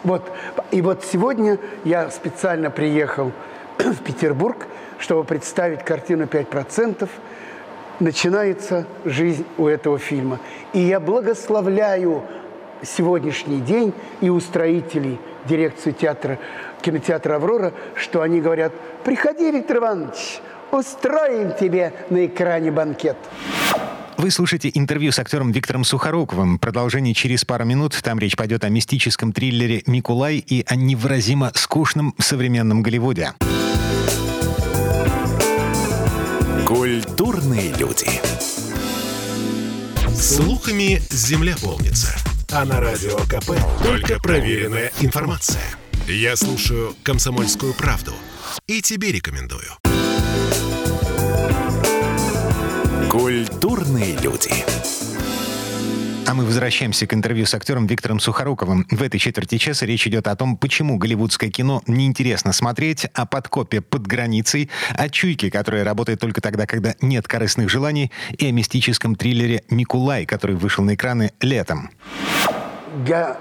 Вот. 0.03 0.23
И 0.71 0.81
вот 0.81 1.05
сегодня 1.05 1.59
я 1.83 2.09
специально 2.09 2.71
приехал 2.71 3.31
в 3.77 4.01
Петербург, 4.01 4.65
чтобы 4.97 5.23
представить 5.23 5.83
картину 5.83 6.23
«5%». 6.23 7.07
Начинается 7.99 8.87
жизнь 9.05 9.45
у 9.59 9.67
этого 9.67 9.99
фильма. 9.99 10.39
И 10.73 10.79
я 10.79 10.99
благословляю 10.99 12.23
сегодняшний 12.81 13.61
день 13.61 13.93
и 14.19 14.31
устроителей 14.31 15.19
дирекции 15.45 15.91
театра, 15.91 16.39
кинотеатра 16.81 17.35
«Аврора», 17.35 17.71
что 17.93 18.23
они 18.23 18.41
говорят, 18.41 18.73
приходи, 19.03 19.51
Виктор 19.51 19.77
Иванович, 19.77 20.41
устроим 20.71 21.53
тебе 21.53 21.93
на 22.09 22.25
экране 22.25 22.71
банкет. 22.71 23.17
Вы 24.21 24.29
слушаете 24.29 24.69
интервью 24.75 25.11
с 25.11 25.17
актером 25.17 25.51
Виктором 25.51 25.83
Сухоруковым. 25.83 26.59
Продолжение 26.59 27.15
через 27.15 27.43
пару 27.43 27.65
минут. 27.65 27.99
Там 28.03 28.19
речь 28.19 28.35
пойдет 28.35 28.63
о 28.63 28.69
мистическом 28.69 29.33
триллере 29.33 29.81
«Микулай» 29.87 30.37
и 30.37 30.63
о 30.67 30.75
невыразимо 30.75 31.51
скучном 31.55 32.13
современном 32.19 32.83
Голливуде. 32.83 33.33
Культурные 36.67 37.73
люди. 37.79 38.05
Слухами 40.13 41.01
земля 41.09 41.55
полнится. 41.59 42.15
А 42.51 42.63
на 42.63 42.79
радио 42.79 43.17
КП 43.21 43.59
только 43.81 44.19
проверенная 44.19 44.91
информация. 44.99 45.63
Я 46.07 46.35
слушаю 46.35 46.93
«Комсомольскую 47.01 47.73
правду» 47.73 48.13
и 48.67 48.83
тебе 48.83 49.11
рекомендую. 49.11 49.71
Культурные 53.11 54.15
люди. 54.19 54.53
А 56.25 56.33
мы 56.33 56.45
возвращаемся 56.45 57.05
к 57.05 57.13
интервью 57.13 57.45
с 57.45 57.53
актером 57.53 57.85
Виктором 57.85 58.21
Сухоруковым. 58.21 58.87
В 58.89 59.03
этой 59.03 59.19
четверти 59.19 59.57
часа 59.57 59.85
речь 59.85 60.07
идет 60.07 60.29
о 60.29 60.35
том, 60.37 60.55
почему 60.55 60.97
голливудское 60.97 61.49
кино 61.49 61.81
неинтересно 61.87 62.53
смотреть, 62.53 63.07
о 63.13 63.25
подкопе 63.25 63.81
под 63.81 64.07
границей, 64.07 64.69
о 64.95 65.09
чуйке, 65.09 65.51
которая 65.51 65.83
работает 65.83 66.21
только 66.21 66.39
тогда, 66.39 66.65
когда 66.65 66.95
нет 67.01 67.27
корыстных 67.27 67.69
желаний, 67.69 68.13
и 68.37 68.47
о 68.47 68.51
мистическом 68.53 69.17
триллере 69.17 69.65
«Микулай», 69.69 70.25
который 70.25 70.55
вышел 70.55 70.85
на 70.85 70.95
экраны 70.95 71.33
летом. 71.41 71.89
Я 73.05 73.37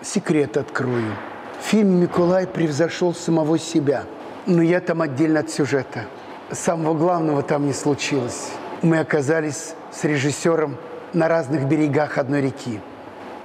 секрет 0.00 0.56
открою. 0.56 1.14
Фильм 1.62 2.00
«Микулай» 2.00 2.46
превзошел 2.46 3.14
самого 3.14 3.58
себя. 3.58 4.04
Но 4.46 4.62
я 4.62 4.80
там 4.80 5.02
отдельно 5.02 5.40
от 5.40 5.50
сюжета. 5.50 6.06
Самого 6.50 6.94
главного 6.94 7.42
там 7.42 7.66
не 7.66 7.74
случилось 7.74 8.48
мы 8.82 8.98
оказались 8.98 9.74
с 9.92 10.04
режиссером 10.04 10.76
на 11.12 11.28
разных 11.28 11.64
берегах 11.66 12.18
одной 12.18 12.40
реки. 12.40 12.80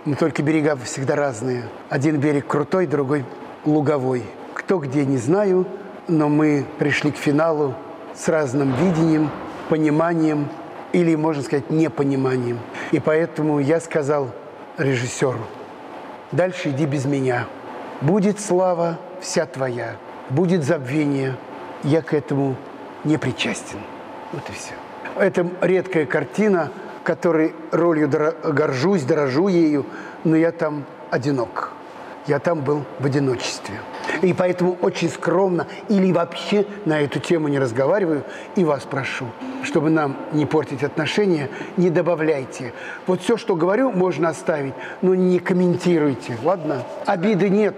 Но 0.05 0.15
только 0.15 0.43
берега 0.43 0.75
всегда 0.77 1.15
разные. 1.15 1.63
Один 1.89 2.17
берег 2.17 2.47
крутой, 2.47 2.85
другой 2.85 3.25
луговой. 3.65 4.23
Кто 4.53 4.77
где, 4.77 5.05
не 5.05 5.17
знаю, 5.17 5.67
но 6.07 6.29
мы 6.29 6.65
пришли 6.77 7.11
к 7.11 7.17
финалу 7.17 7.73
с 8.13 8.27
разным 8.29 8.73
видением, 8.75 9.29
пониманием 9.69 10.47
или, 10.93 11.15
можно 11.15 11.43
сказать, 11.43 11.69
непониманием. 11.69 12.59
И 12.91 12.99
поэтому 12.99 13.59
я 13.59 13.79
сказал 13.79 14.29
режиссеру, 14.77 15.45
дальше 16.31 16.69
иди 16.69 16.85
без 16.85 17.05
меня. 17.05 17.47
Будет 18.01 18.39
слава 18.39 18.99
вся 19.21 19.45
твоя, 19.45 19.95
будет 20.29 20.63
забвение, 20.63 21.35
я 21.83 22.01
к 22.01 22.13
этому 22.13 22.55
не 23.03 23.17
причастен. 23.17 23.79
Вот 24.31 24.43
и 24.49 24.53
все. 24.53 24.73
Это 25.17 25.47
редкая 25.61 26.05
картина, 26.05 26.71
которой 27.03 27.53
ролью 27.71 28.09
горжусь, 28.09 29.03
дорожу 29.03 29.47
ею, 29.47 29.85
но 30.23 30.35
я 30.35 30.51
там 30.51 30.85
одинок. 31.09 31.71
Я 32.27 32.39
там 32.39 32.61
был 32.61 32.83
в 32.99 33.05
одиночестве. 33.05 33.75
И 34.21 34.33
поэтому 34.33 34.77
очень 34.81 35.09
скромно 35.09 35.67
или 35.89 36.11
вообще 36.11 36.65
на 36.85 36.99
эту 37.01 37.19
тему 37.19 37.47
не 37.47 37.59
разговариваю 37.59 38.23
и 38.55 38.63
вас 38.63 38.83
прошу, 38.83 39.25
чтобы 39.63 39.91
нам 39.91 40.17
не 40.31 40.45
портить 40.45 40.83
отношения, 40.83 41.49
не 41.77 41.91
добавляйте. 41.91 42.73
Вот 43.05 43.21
все, 43.21 43.37
что 43.37 43.55
говорю, 43.55 43.91
можно 43.91 44.29
оставить, 44.29 44.73
но 45.01 45.13
не 45.13 45.37
комментируйте, 45.37 46.37
ладно? 46.43 46.83
Обиды 47.05 47.49
нет, 47.49 47.75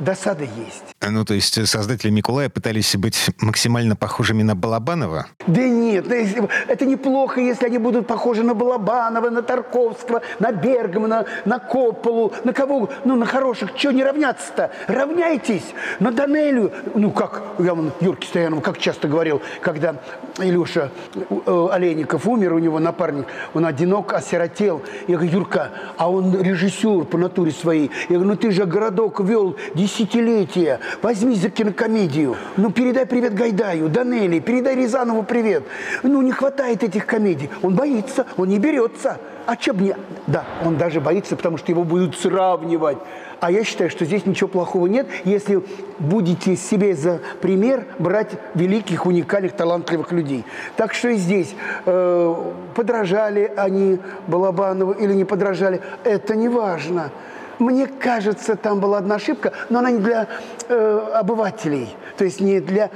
досада 0.00 0.44
есть. 0.44 0.84
Ну, 1.00 1.24
то 1.24 1.34
есть 1.34 1.66
создатели 1.68 2.10
Миколая 2.10 2.48
пытались 2.48 2.96
быть 2.96 3.30
максимально 3.40 3.96
похожими 3.96 4.42
на 4.42 4.54
Балабанова? 4.54 5.26
Да 5.46 5.62
нет, 5.62 6.06
это 6.10 6.84
неплохо, 6.86 7.40
если 7.40 7.66
они 7.66 7.78
будут 7.78 8.06
похожи 8.06 8.42
на 8.42 8.54
Балабанова, 8.54 9.30
на 9.30 9.42
Тарковского, 9.42 10.22
на 10.38 10.52
Бергмана, 10.52 11.26
на 11.44 11.58
Копполу, 11.58 12.32
на 12.44 12.52
кого, 12.52 12.90
ну, 13.04 13.16
на 13.16 13.26
хороших. 13.26 13.74
Чего 13.74 13.92
не 13.92 14.04
равняться-то? 14.04 14.70
Равняйтесь 14.88 15.74
на 16.00 16.12
Данелю. 16.12 16.72
Ну, 16.94 17.10
как 17.10 17.42
я 17.58 17.74
вон 17.74 17.92
Юрке 18.00 18.26
Стоянову, 18.26 18.62
как 18.62 18.78
часто 18.78 19.08
говорил, 19.08 19.42
когда 19.60 19.96
Илюша 20.38 20.90
э, 21.14 21.68
Олейников 21.70 22.26
умер, 22.26 22.54
у 22.54 22.58
него 22.58 22.78
напарник, 22.78 23.26
он 23.54 23.66
одинок, 23.66 24.12
осиротел. 24.12 24.82
Я 25.06 25.16
говорю, 25.16 25.32
Юрка, 25.32 25.70
а 25.96 26.10
он 26.10 26.40
режиссер 26.40 27.04
по 27.04 27.18
натуре 27.18 27.52
своей. 27.52 27.90
Я 28.08 28.16
говорю, 28.16 28.30
ну 28.30 28.36
ты 28.36 28.50
же 28.50 28.64
городок 28.64 29.20
вел 29.20 29.56
десятилетия. 29.90 30.80
Возьмись 31.02 31.40
за 31.40 31.50
кинокомедию. 31.50 32.36
Ну, 32.56 32.70
передай 32.70 33.06
привет 33.06 33.34
Гайдаю, 33.34 33.88
Данели, 33.88 34.38
передай 34.38 34.76
Рязанову 34.76 35.22
привет. 35.22 35.64
Ну, 36.02 36.22
не 36.22 36.32
хватает 36.32 36.82
этих 36.82 37.06
комедий. 37.06 37.50
Он 37.62 37.74
боится, 37.74 38.26
он 38.36 38.48
не 38.48 38.58
берется. 38.58 39.18
А 39.46 39.56
че 39.56 39.72
мне? 39.72 39.96
Да, 40.26 40.44
он 40.64 40.76
даже 40.76 41.00
боится, 41.00 41.34
потому 41.34 41.56
что 41.56 41.72
его 41.72 41.82
будут 41.82 42.16
сравнивать. 42.16 42.98
А 43.40 43.50
я 43.50 43.64
считаю, 43.64 43.90
что 43.90 44.04
здесь 44.04 44.26
ничего 44.26 44.48
плохого 44.48 44.86
нет, 44.86 45.08
если 45.24 45.62
будете 45.98 46.56
себе 46.56 46.94
за 46.94 47.20
пример 47.40 47.86
брать 47.98 48.32
великих, 48.54 49.06
уникальных, 49.06 49.52
талантливых 49.52 50.12
людей. 50.12 50.44
Так 50.76 50.92
что 50.92 51.08
и 51.08 51.16
здесь 51.16 51.54
э, 51.86 52.34
подражали 52.74 53.50
они 53.56 53.98
Балабанову 54.26 54.92
или 54.92 55.14
не 55.14 55.24
подражали, 55.24 55.80
это 56.04 56.36
не 56.36 56.48
важно. 56.50 57.10
Мне 57.60 57.86
кажется, 57.86 58.56
там 58.56 58.80
была 58.80 58.98
одна 58.98 59.16
ошибка, 59.16 59.52
но 59.68 59.80
она 59.80 59.90
не 59.90 59.98
для 59.98 60.26
э, 60.68 61.08
обывателей, 61.14 61.94
то 62.16 62.24
есть 62.24 62.40
не 62.40 62.58
для 62.58 62.90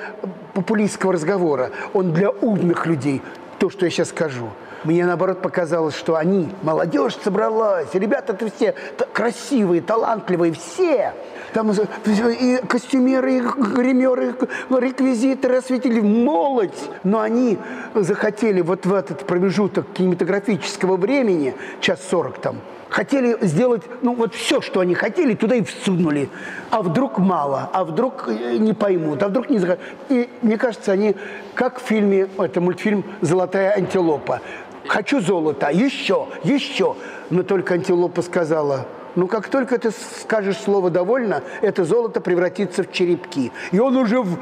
популистского 0.54 1.12
разговора, 1.12 1.70
он 1.92 2.14
для 2.14 2.30
умных 2.30 2.86
людей, 2.86 3.20
то, 3.58 3.68
что 3.68 3.84
я 3.84 3.90
сейчас 3.90 4.08
скажу. 4.08 4.48
Мне, 4.84 5.04
наоборот, 5.04 5.42
показалось, 5.42 5.94
что 5.94 6.16
они, 6.16 6.48
молодежь 6.62 7.16
собралась, 7.22 7.88
ребята-то 7.92 8.50
все 8.50 8.74
красивые, 9.12 9.82
талантливые, 9.82 10.54
все. 10.54 11.12
Там 11.54 11.70
и 11.70 12.56
костюмеры, 12.66 13.36
и 13.36 13.40
гримеры, 13.40 14.34
реквизиторы, 14.68 15.58
осветили, 15.58 16.00
молодь. 16.00 16.90
Но 17.04 17.20
они 17.20 17.58
захотели 17.94 18.60
вот 18.60 18.86
в 18.86 18.92
этот 18.92 19.24
промежуток 19.24 19.86
кинематографического 19.92 20.96
времени, 20.96 21.54
час 21.80 22.00
сорок 22.10 22.38
там, 22.38 22.56
хотели 22.88 23.38
сделать, 23.40 23.82
ну 24.02 24.16
вот 24.16 24.34
все, 24.34 24.60
что 24.60 24.80
они 24.80 24.96
хотели, 24.96 25.34
туда 25.34 25.54
и 25.54 25.62
всунули. 25.62 26.28
А 26.70 26.82
вдруг 26.82 27.18
мало, 27.18 27.70
а 27.72 27.84
вдруг 27.84 28.28
э, 28.28 28.56
не 28.56 28.72
поймут, 28.72 29.22
а 29.22 29.28
вдруг 29.28 29.48
не 29.48 29.58
захотят. 29.58 29.84
И 30.08 30.28
мне 30.42 30.58
кажется, 30.58 30.90
они, 30.90 31.14
как 31.54 31.80
в 31.80 31.84
фильме, 31.84 32.26
это 32.36 32.60
мультфильм 32.60 33.04
«Золотая 33.20 33.76
антилопа», 33.76 34.40
хочу 34.88 35.20
золото, 35.20 35.70
еще, 35.70 36.26
еще. 36.42 36.96
Но 37.30 37.44
только 37.44 37.74
антилопа 37.74 38.22
сказала, 38.22 38.86
ну 39.14 39.28
как 39.28 39.48
только 39.48 39.78
ты 39.78 39.90
скажешь 39.90 40.58
слово 40.58 40.90
«довольно», 40.90 41.42
это 41.60 41.84
золото 41.84 42.20
превратится 42.20 42.82
в 42.82 42.92
черепки. 42.92 43.52
И 43.72 43.78
он 43.78 43.96
уже, 43.96 44.20
в, 44.20 44.38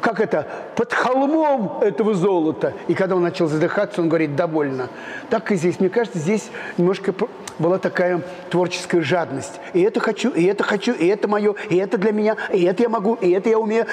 как 0.00 0.20
это, 0.20 0.46
под 0.76 0.92
холмом 0.92 1.78
этого 1.80 2.14
золота. 2.14 2.72
И 2.88 2.94
когда 2.94 3.16
он 3.16 3.22
начал 3.22 3.46
задыхаться, 3.46 4.00
он 4.00 4.08
говорит 4.08 4.36
«довольно». 4.36 4.88
Так 5.28 5.52
и 5.52 5.56
здесь. 5.56 5.80
Мне 5.80 5.88
кажется, 5.88 6.18
здесь 6.18 6.50
немножко 6.78 7.14
была 7.58 7.78
такая 7.78 8.22
творческая 8.50 9.02
жадность. 9.02 9.60
И 9.74 9.80
это 9.82 10.00
хочу, 10.00 10.30
и 10.30 10.44
это 10.44 10.64
хочу, 10.64 10.92
и 10.92 11.06
это 11.06 11.28
мое, 11.28 11.54
и 11.68 11.76
это 11.76 11.98
для 11.98 12.12
меня, 12.12 12.36
и 12.52 12.62
это 12.64 12.82
я 12.82 12.88
могу, 12.88 13.14
и 13.14 13.30
это 13.30 13.48
я 13.48 13.58
умею. 13.58 13.86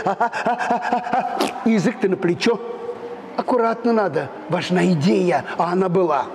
И 1.66 1.72
язык 1.72 2.00
ты 2.00 2.10
на 2.10 2.18
плечо 2.18 2.60
аккуратно 3.36 3.94
надо. 3.94 4.30
Важна 4.50 4.86
идея, 4.88 5.46
а 5.58 5.72
она 5.72 5.90
была. 5.90 6.26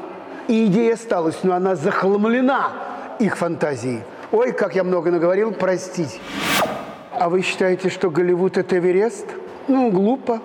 И 0.48 0.66
идея 0.66 0.94
осталась, 0.94 1.38
но 1.42 1.54
она 1.54 1.74
захламлена 1.74 2.91
их 3.18 3.36
фантазией. 3.36 4.00
Ой, 4.30 4.52
как 4.52 4.74
я 4.74 4.84
много 4.84 5.10
наговорил, 5.10 5.52
простите. 5.52 6.18
А 7.12 7.28
вы 7.28 7.42
считаете, 7.42 7.90
что 7.90 8.10
Голливуд– 8.10 8.56
это 8.58 8.78
Эверест? 8.78 9.26
Ну, 9.68 9.90
глупо. 9.90 10.40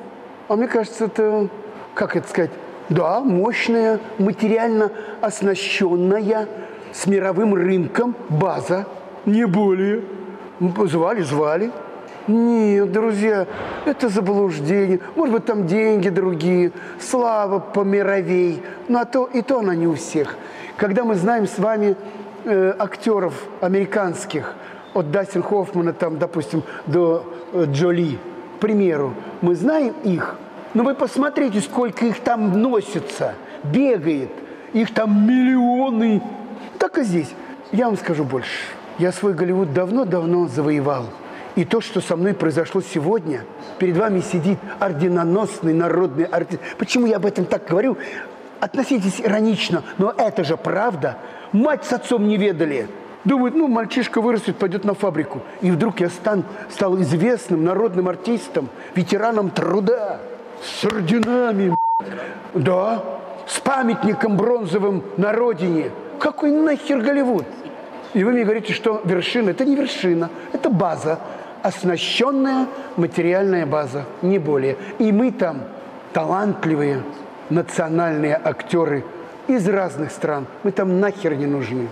А 0.48 0.56
мне 0.56 0.68
кажется, 0.68 1.06
это, 1.06 1.50
как 1.94 2.16
это 2.16 2.28
сказать, 2.28 2.52
да, 2.90 3.20
мощная, 3.22 4.00
материально 4.18 4.92
оснащенная, 5.22 6.48
с 6.94 7.06
мировым 7.06 7.54
рынком 7.54 8.16
база, 8.30 8.86
не 9.26 9.46
более. 9.46 10.04
Звали, 10.86 11.22
звали. 11.22 11.72
Нет, 12.28 12.92
друзья, 12.92 13.48
это 13.86 14.10
заблуждение. 14.10 15.00
Может 15.16 15.34
быть, 15.34 15.46
там 15.46 15.66
деньги 15.66 16.10
другие, 16.10 16.72
слава 17.00 17.60
помировей. 17.60 18.62
Ну, 18.90 19.00
а 19.00 19.06
то 19.06 19.26
и 19.26 19.42
то 19.42 19.60
она 19.60 19.76
не 19.76 19.88
у 19.88 19.94
всех. 19.94 20.36
Когда 20.76 21.04
мы 21.04 21.16
знаем 21.16 21.48
с 21.48 21.58
вами 21.58 21.96
э, 22.48 22.74
актеров 22.80 23.34
американских, 23.62 24.56
от 24.94 25.12
Дастин 25.12 25.44
Хоффмана, 25.44 25.94
там, 25.94 26.18
допустим, 26.18 26.64
до 26.88 27.24
э, 27.54 27.66
Джоли, 27.72 28.18
к 28.58 28.60
примеру, 28.60 29.14
мы 29.42 29.56
знаем 29.56 29.94
их, 30.04 30.36
но 30.74 30.84
вы 30.84 30.96
посмотрите, 30.96 31.62
сколько 31.62 32.06
их 32.06 32.20
там 32.20 32.62
носится, 32.62 33.36
бегает. 33.64 34.30
Их 34.74 34.94
там 34.94 35.28
миллионы. 35.28 36.22
Так 36.78 36.98
и 36.98 37.04
здесь. 37.04 37.34
Я 37.72 37.88
вам 37.88 37.98
скажу 37.98 38.24
больше. 38.24 38.60
Я 38.98 39.12
свой 39.12 39.34
Голливуд 39.34 39.74
давно-давно 39.74 40.48
завоевал. 40.48 41.06
И 41.56 41.66
то, 41.66 41.82
что 41.82 42.02
со 42.02 42.16
мной 42.16 42.34
произошло 42.34 42.82
сегодня, 42.82 43.44
перед 43.80 43.98
вами 43.98 44.22
сидит 44.22 44.60
орденоносный 44.80 45.74
народный 45.74 46.26
артист. 46.26 46.62
Почему 46.78 47.08
я 47.08 47.16
об 47.16 47.26
этом 47.26 47.46
так 47.46 47.66
говорю? 47.68 47.98
Относитесь 48.60 49.22
иронично, 49.22 49.84
но 49.98 50.14
это 50.18 50.44
же 50.44 50.58
правда. 50.58 51.18
Мать 51.52 51.86
с 51.86 51.94
отцом 51.94 52.28
не 52.28 52.38
ведали. 52.38 52.88
Думают, 53.24 53.56
ну, 53.56 53.68
мальчишка 53.68 54.22
вырастет, 54.22 54.58
пойдет 54.58 54.86
на 54.86 54.94
фабрику. 54.94 55.42
И 55.62 55.70
вдруг 55.70 56.00
я 56.00 56.10
стан, 56.10 56.44
стал 56.70 57.00
известным 57.02 57.64
народным 57.66 58.08
артистом, 58.08 58.70
ветераном 58.96 59.50
труда, 59.50 60.20
с 60.64 60.86
орденами, 60.86 61.76
да, 62.54 63.04
с 63.46 63.60
памятником 63.60 64.38
бронзовым 64.38 65.04
на 65.18 65.34
родине. 65.34 65.92
Какой 66.20 66.52
нахер 66.52 67.00
Голливуд? 67.00 67.46
И 68.14 68.24
вы 68.24 68.32
мне 68.32 68.44
говорите, 68.44 68.74
что 68.74 69.02
вершина– 69.04 69.50
это 69.52 69.66
не 69.66 69.76
вершина, 69.76 70.30
это 70.54 70.70
база 70.70 71.20
оснащенная 71.68 72.68
материальная 72.96 73.66
база, 73.66 74.06
не 74.22 74.40
более. 74.40 74.78
И 75.00 75.12
мы 75.12 75.32
там 75.32 75.64
талантливые 76.14 77.04
национальные 77.50 78.40
актеры 78.42 79.04
из 79.48 79.68
разных 79.68 80.12
стран. 80.12 80.48
Мы 80.64 80.72
там 80.72 81.00
нахер 81.00 81.36
не 81.36 81.46
нужны. 81.46 81.88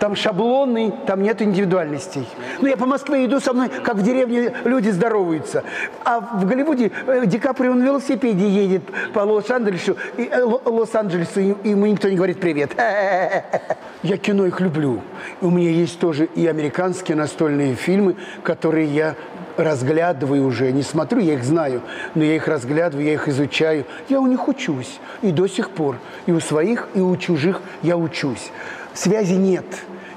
Там 0.00 0.16
шаблоны, 0.16 0.94
там 1.06 1.22
нет 1.22 1.42
индивидуальностей. 1.42 2.26
Ну, 2.62 2.68
я 2.68 2.78
по 2.78 2.86
Москве 2.86 3.26
иду, 3.26 3.38
со 3.38 3.52
мной, 3.52 3.68
как 3.68 3.96
в 3.96 4.02
деревне, 4.02 4.54
люди 4.64 4.88
здороваются. 4.88 5.62
А 6.06 6.20
в 6.20 6.46
Голливуде 6.46 6.90
э, 7.06 7.26
Ди 7.26 7.38
Каприо 7.38 7.74
на 7.74 7.84
велосипеде 7.84 8.48
едет 8.48 8.82
по 9.12 9.20
Лос-Анджелесу, 9.20 9.98
и, 10.16 10.22
э, 10.22 10.42
Лос-Анджелесу, 10.42 11.40
ему 11.40 11.84
никто 11.84 12.08
не 12.08 12.16
говорит 12.16 12.40
«привет». 12.40 12.70
Я 14.02 14.16
кино 14.16 14.46
их 14.46 14.58
люблю. 14.60 15.02
У 15.42 15.50
меня 15.50 15.68
есть 15.68 16.00
тоже 16.00 16.24
и 16.34 16.46
американские 16.46 17.18
настольные 17.18 17.74
фильмы, 17.74 18.16
которые 18.42 18.86
я 18.86 19.14
разглядываю 19.62 20.46
уже, 20.46 20.72
не 20.72 20.82
смотрю, 20.82 21.20
я 21.20 21.34
их 21.34 21.44
знаю, 21.44 21.82
но 22.14 22.24
я 22.24 22.36
их 22.36 22.48
разглядываю, 22.48 23.06
я 23.06 23.14
их 23.14 23.28
изучаю. 23.28 23.84
Я 24.08 24.20
у 24.20 24.26
них 24.26 24.48
учусь. 24.48 24.98
И 25.22 25.32
до 25.32 25.46
сих 25.46 25.70
пор. 25.70 25.96
И 26.26 26.32
у 26.32 26.40
своих, 26.40 26.88
и 26.94 27.00
у 27.00 27.16
чужих 27.16 27.60
я 27.82 27.96
учусь. 27.96 28.50
Связи 28.94 29.34
нет. 29.34 29.64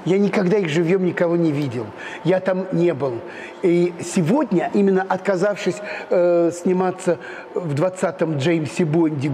Я 0.04 0.18
никогда 0.18 0.58
их 0.58 0.68
живьем 0.68 1.04
никого 1.06 1.36
не 1.36 1.50
видел. 1.50 1.86
Я 2.24 2.40
там 2.40 2.66
не 2.72 2.92
был. 2.92 3.20
И 3.62 3.94
сегодня, 4.04 4.70
именно 4.74 5.02
отказавшись 5.08 5.76
э, 6.10 6.50
сниматься 6.52 7.18
в 7.54 7.74
20-м 7.74 8.36
Джеймсе 8.36 8.84
Бонде 8.84 9.30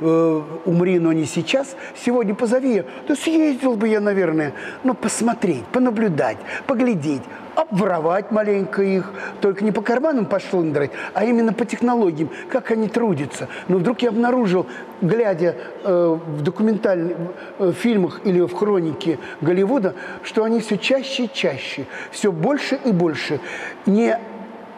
э, 0.00 0.42
«Умри, 0.64 0.98
но 0.98 1.12
не 1.12 1.24
сейчас», 1.24 1.76
сегодня 2.04 2.34
позови, 2.34 2.82
да 3.06 3.14
съездил 3.14 3.76
бы 3.76 3.86
я, 3.86 4.00
наверное, 4.00 4.54
ну, 4.82 4.94
посмотреть, 4.94 5.64
понаблюдать, 5.66 6.38
поглядеть, 6.66 7.22
обворовать 7.58 8.30
маленько 8.30 8.82
их, 8.82 9.12
только 9.40 9.64
не 9.64 9.72
по 9.72 9.82
карманам 9.82 10.26
пошлындрать, 10.26 10.92
а 11.12 11.24
именно 11.24 11.52
по 11.52 11.64
технологиям, 11.64 12.30
как 12.48 12.70
они 12.70 12.88
трудятся. 12.88 13.48
Но 13.66 13.78
вдруг 13.78 14.00
я 14.02 14.10
обнаружил, 14.10 14.66
глядя 15.00 15.56
э, 15.82 16.18
в 16.24 16.42
документальных 16.42 17.16
э, 17.58 17.72
фильмах 17.72 18.20
или 18.22 18.40
в 18.40 18.54
хронике 18.54 19.18
Голливуда, 19.40 19.94
что 20.22 20.44
они 20.44 20.60
все 20.60 20.78
чаще 20.78 21.24
и 21.24 21.32
чаще, 21.32 21.86
все 22.12 22.30
больше 22.30 22.78
и 22.84 22.92
больше 22.92 23.40
не 23.86 24.16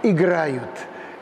играют, 0.03 0.63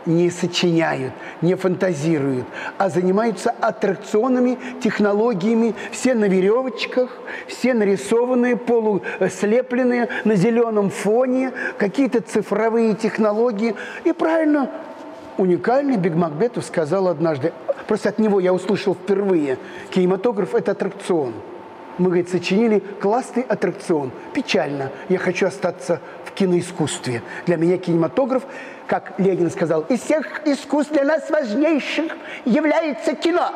не 0.06 0.30
сочиняют, 0.30 1.12
не 1.42 1.54
фантазируют, 1.54 2.46
а 2.78 2.88
занимаются 2.88 3.50
аттракционами, 3.50 4.58
технологиями. 4.82 5.74
Все 5.92 6.14
на 6.14 6.26
веревочках, 6.26 7.10
все 7.46 7.74
нарисованные, 7.74 8.56
полуслепленные 8.56 10.08
на 10.24 10.34
зеленом 10.34 10.90
фоне, 10.90 11.52
какие-то 11.78 12.20
цифровые 12.20 12.94
технологии. 12.94 13.74
И 14.04 14.12
правильно 14.12 14.70
уникальный 15.36 15.96
Биг 15.96 16.14
Макбетов 16.14 16.64
сказал 16.64 17.08
однажды, 17.08 17.52
просто 17.86 18.08
от 18.10 18.18
него 18.18 18.40
я 18.40 18.52
услышал 18.52 18.94
впервые, 18.94 19.58
кинематограф– 19.90 20.54
это 20.56 20.72
аттракцион. 20.72 21.34
Мы, 21.98 22.06
говорит, 22.06 22.28
сочинили 22.28 22.80
классный 23.00 23.42
аттракцион. 23.42 24.12
Печально. 24.32 24.92
Я 25.08 25.18
хочу 25.18 25.48
остаться 25.48 26.00
в 26.24 26.30
киноискусстве. 26.30 27.22
Для 27.46 27.56
меня 27.56 27.76
кинематограф 27.76 28.44
как 28.88 29.12
Ленин 29.18 29.50
сказал, 29.50 29.82
из 29.82 30.00
всех 30.00 30.46
искусств 30.46 30.92
для 30.92 31.04
нас 31.04 31.28
важнейших 31.30 32.12
является 32.44 33.14
кино. 33.14 33.50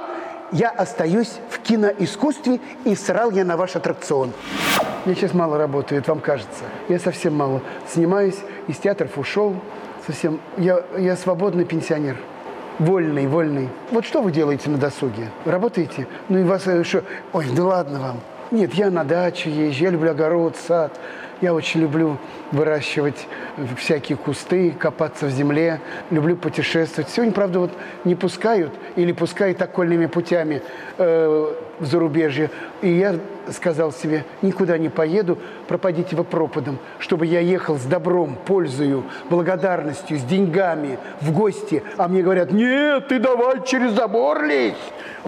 Я 0.52 0.68
остаюсь 0.68 1.32
в 1.48 1.58
киноискусстве 1.60 2.60
и 2.84 2.94
срал 2.94 3.30
я 3.30 3.44
на 3.44 3.56
ваш 3.56 3.74
аттракцион. 3.74 4.32
Я 5.06 5.14
сейчас 5.14 5.32
мало 5.32 5.56
работаю, 5.56 6.04
вам 6.06 6.20
кажется. 6.20 6.64
Я 6.90 6.98
совсем 6.98 7.34
мало 7.34 7.62
снимаюсь, 7.88 8.38
из 8.68 8.76
театров 8.76 9.16
ушел. 9.16 9.56
Совсем. 10.06 10.40
Я, 10.58 10.82
я 10.98 11.16
свободный 11.16 11.64
пенсионер. 11.64 12.18
Вольный, 12.78 13.26
вольный. 13.26 13.68
Вот 13.90 14.04
что 14.04 14.20
вы 14.20 14.32
делаете 14.32 14.68
на 14.68 14.76
досуге? 14.76 15.30
Работаете? 15.44 16.06
Ну 16.28 16.38
и 16.38 16.42
вас 16.42 16.66
э, 16.66 16.84
что? 16.84 17.04
Ой, 17.32 17.46
да 17.54 17.64
ладно 17.64 18.00
вам. 18.00 18.20
Нет, 18.50 18.74
я 18.74 18.90
на 18.90 19.04
дачу 19.04 19.48
езжу, 19.48 19.84
я 19.84 19.90
люблю 19.90 20.10
огород, 20.10 20.56
сад. 20.56 20.98
Я 21.42 21.54
очень 21.54 21.80
люблю 21.80 22.18
выращивать 22.52 23.26
всякие 23.76 24.16
кусты, 24.16 24.70
копаться 24.70 25.26
в 25.26 25.30
земле, 25.30 25.80
люблю 26.10 26.36
путешествовать. 26.36 27.10
Сегодня, 27.10 27.32
правда, 27.32 27.58
вот 27.58 27.72
не 28.04 28.14
пускают 28.14 28.72
или 28.94 29.10
пускают 29.10 29.60
окольными 29.60 30.06
путями 30.06 30.62
э, 30.98 31.52
в 31.80 31.84
зарубежье. 31.84 32.48
И 32.80 32.90
я 32.90 33.16
сказал 33.50 33.92
себе, 33.92 34.24
никуда 34.40 34.78
не 34.78 34.88
поеду, 34.88 35.36
пропадите 35.66 36.14
вы 36.14 36.24
пропадом, 36.24 36.78
чтобы 36.98 37.26
я 37.26 37.40
ехал 37.40 37.76
с 37.76 37.82
добром, 37.82 38.36
пользою, 38.46 39.04
благодарностью, 39.28 40.18
с 40.18 40.22
деньгами 40.22 40.98
в 41.20 41.32
гости. 41.32 41.82
А 41.96 42.08
мне 42.08 42.22
говорят, 42.22 42.52
нет, 42.52 43.08
ты 43.08 43.18
давай 43.18 43.64
через 43.66 43.92
забор 43.92 44.44
лезь, 44.44 44.74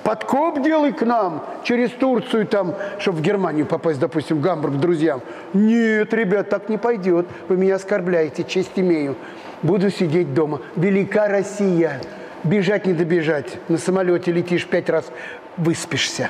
подкоп 0.02 0.62
делай 0.62 0.92
к 0.92 1.02
нам, 1.02 1.44
через 1.64 1.90
Турцию 1.90 2.46
там, 2.46 2.74
чтобы 2.98 3.18
в 3.18 3.22
Германию 3.22 3.66
попасть, 3.66 3.98
допустим, 3.98 4.38
в 4.38 4.40
Гамбург 4.40 4.74
к 4.74 4.78
друзьям. 4.78 5.20
Нет, 5.52 6.03
ребят, 6.12 6.48
так 6.48 6.68
не 6.68 6.76
пойдет, 6.76 7.26
вы 7.48 7.56
меня 7.56 7.76
оскорбляете, 7.76 8.44
честь 8.44 8.72
имею. 8.76 9.16
Буду 9.62 9.90
сидеть 9.90 10.34
дома. 10.34 10.60
Велика 10.76 11.28
Россия. 11.28 12.00
Бежать 12.42 12.86
не 12.86 12.92
добежать. 12.92 13.58
На 13.68 13.78
самолете 13.78 14.30
летишь 14.30 14.66
пять 14.66 14.90
раз, 14.90 15.10
выспишься. 15.56 16.28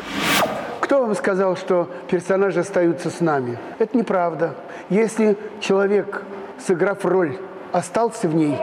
Кто 0.80 1.00
вам 1.00 1.14
сказал, 1.16 1.56
что 1.56 1.90
персонажи 2.08 2.60
остаются 2.60 3.10
с 3.10 3.20
нами? 3.20 3.58
Это 3.78 3.96
неправда. 3.96 4.54
Если 4.90 5.36
человек, 5.60 6.22
сыграв 6.64 7.04
роль, 7.04 7.36
остался 7.72 8.28
в 8.28 8.34
ней, 8.34 8.56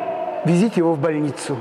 везите 0.45 0.75
его 0.77 0.93
в 0.93 0.99
больницу. 0.99 1.57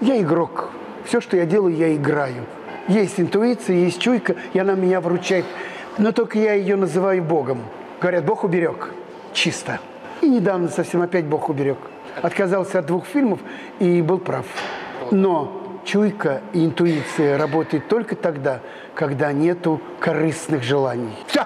Я 0.00 0.20
игрок. 0.20 0.70
Все, 1.04 1.20
что 1.20 1.36
я 1.36 1.46
делаю, 1.46 1.76
я 1.76 1.94
играю. 1.94 2.44
Есть 2.88 3.20
интуиция, 3.20 3.76
есть 3.76 4.00
чуйка, 4.00 4.34
и 4.52 4.58
она 4.58 4.74
меня 4.74 5.00
вручает. 5.00 5.44
Но 5.98 6.12
только 6.12 6.38
я 6.38 6.54
ее 6.54 6.76
называю 6.76 7.22
Богом. 7.22 7.58
Говорят, 8.00 8.24
Бог 8.24 8.44
уберег. 8.44 8.90
Чисто. 9.32 9.80
И 10.20 10.28
недавно 10.28 10.68
совсем 10.68 11.02
опять 11.02 11.24
Бог 11.24 11.48
уберег. 11.48 11.78
Отказался 12.22 12.78
от 12.80 12.86
двух 12.86 13.06
фильмов 13.06 13.40
и 13.78 14.02
был 14.02 14.18
прав. 14.18 14.46
Но 15.10 15.80
чуйка 15.84 16.42
и 16.52 16.64
интуиция 16.64 17.38
работают 17.38 17.88
только 17.88 18.14
тогда, 18.16 18.60
когда 18.94 19.32
нету 19.32 19.80
корыстных 20.00 20.62
желаний. 20.62 21.16
Все! 21.26 21.44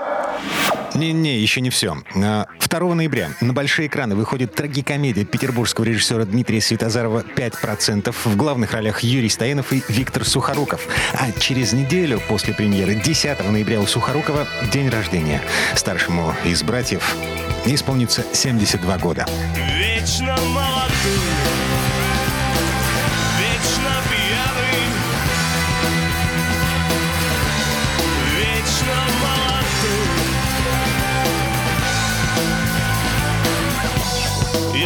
Не-не, 0.95 1.39
еще 1.39 1.61
не 1.61 1.71
все. 1.71 1.97
2 2.15 2.47
а, 2.71 2.95
ноября 2.95 3.31
на 3.41 3.53
большие 3.53 3.89
экраны 3.89 4.15
выходит 4.15 4.55
трагикомедия 4.55 5.25
петербургского 5.25 5.85
режиссера 5.85 6.25
Дмитрия 6.25 6.61
Светозарова 6.61 7.25
«5%». 7.37 8.15
В 8.25 8.37
главных 8.37 8.73
ролях 8.73 9.03
Юрий 9.03 9.29
Стоянов 9.29 9.73
и 9.73 9.83
Виктор 9.89 10.25
Сухоруков. 10.25 10.87
А 11.15 11.33
через 11.39 11.73
неделю 11.73 12.21
после 12.29 12.55
премьеры, 12.55 12.95
10 12.95 13.51
ноября 13.51 13.81
у 13.81 13.87
Сухорукова, 13.87 14.47
день 14.73 14.89
рождения. 14.89 15.43
Старшему 15.75 16.35
из 16.45 16.63
братьев 16.63 17.17
исполнится 17.65 18.25
72 18.33 18.99
года. 18.99 19.27
Вечно 19.79 20.37
молодым 20.55 21.92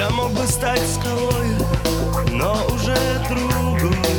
Я 0.09 0.13
мог 0.13 0.31
бы 0.35 0.47
стать 0.47 0.81
скалой, 0.89 1.57
но 2.31 2.65
уже 2.73 2.97
другой 3.29 4.16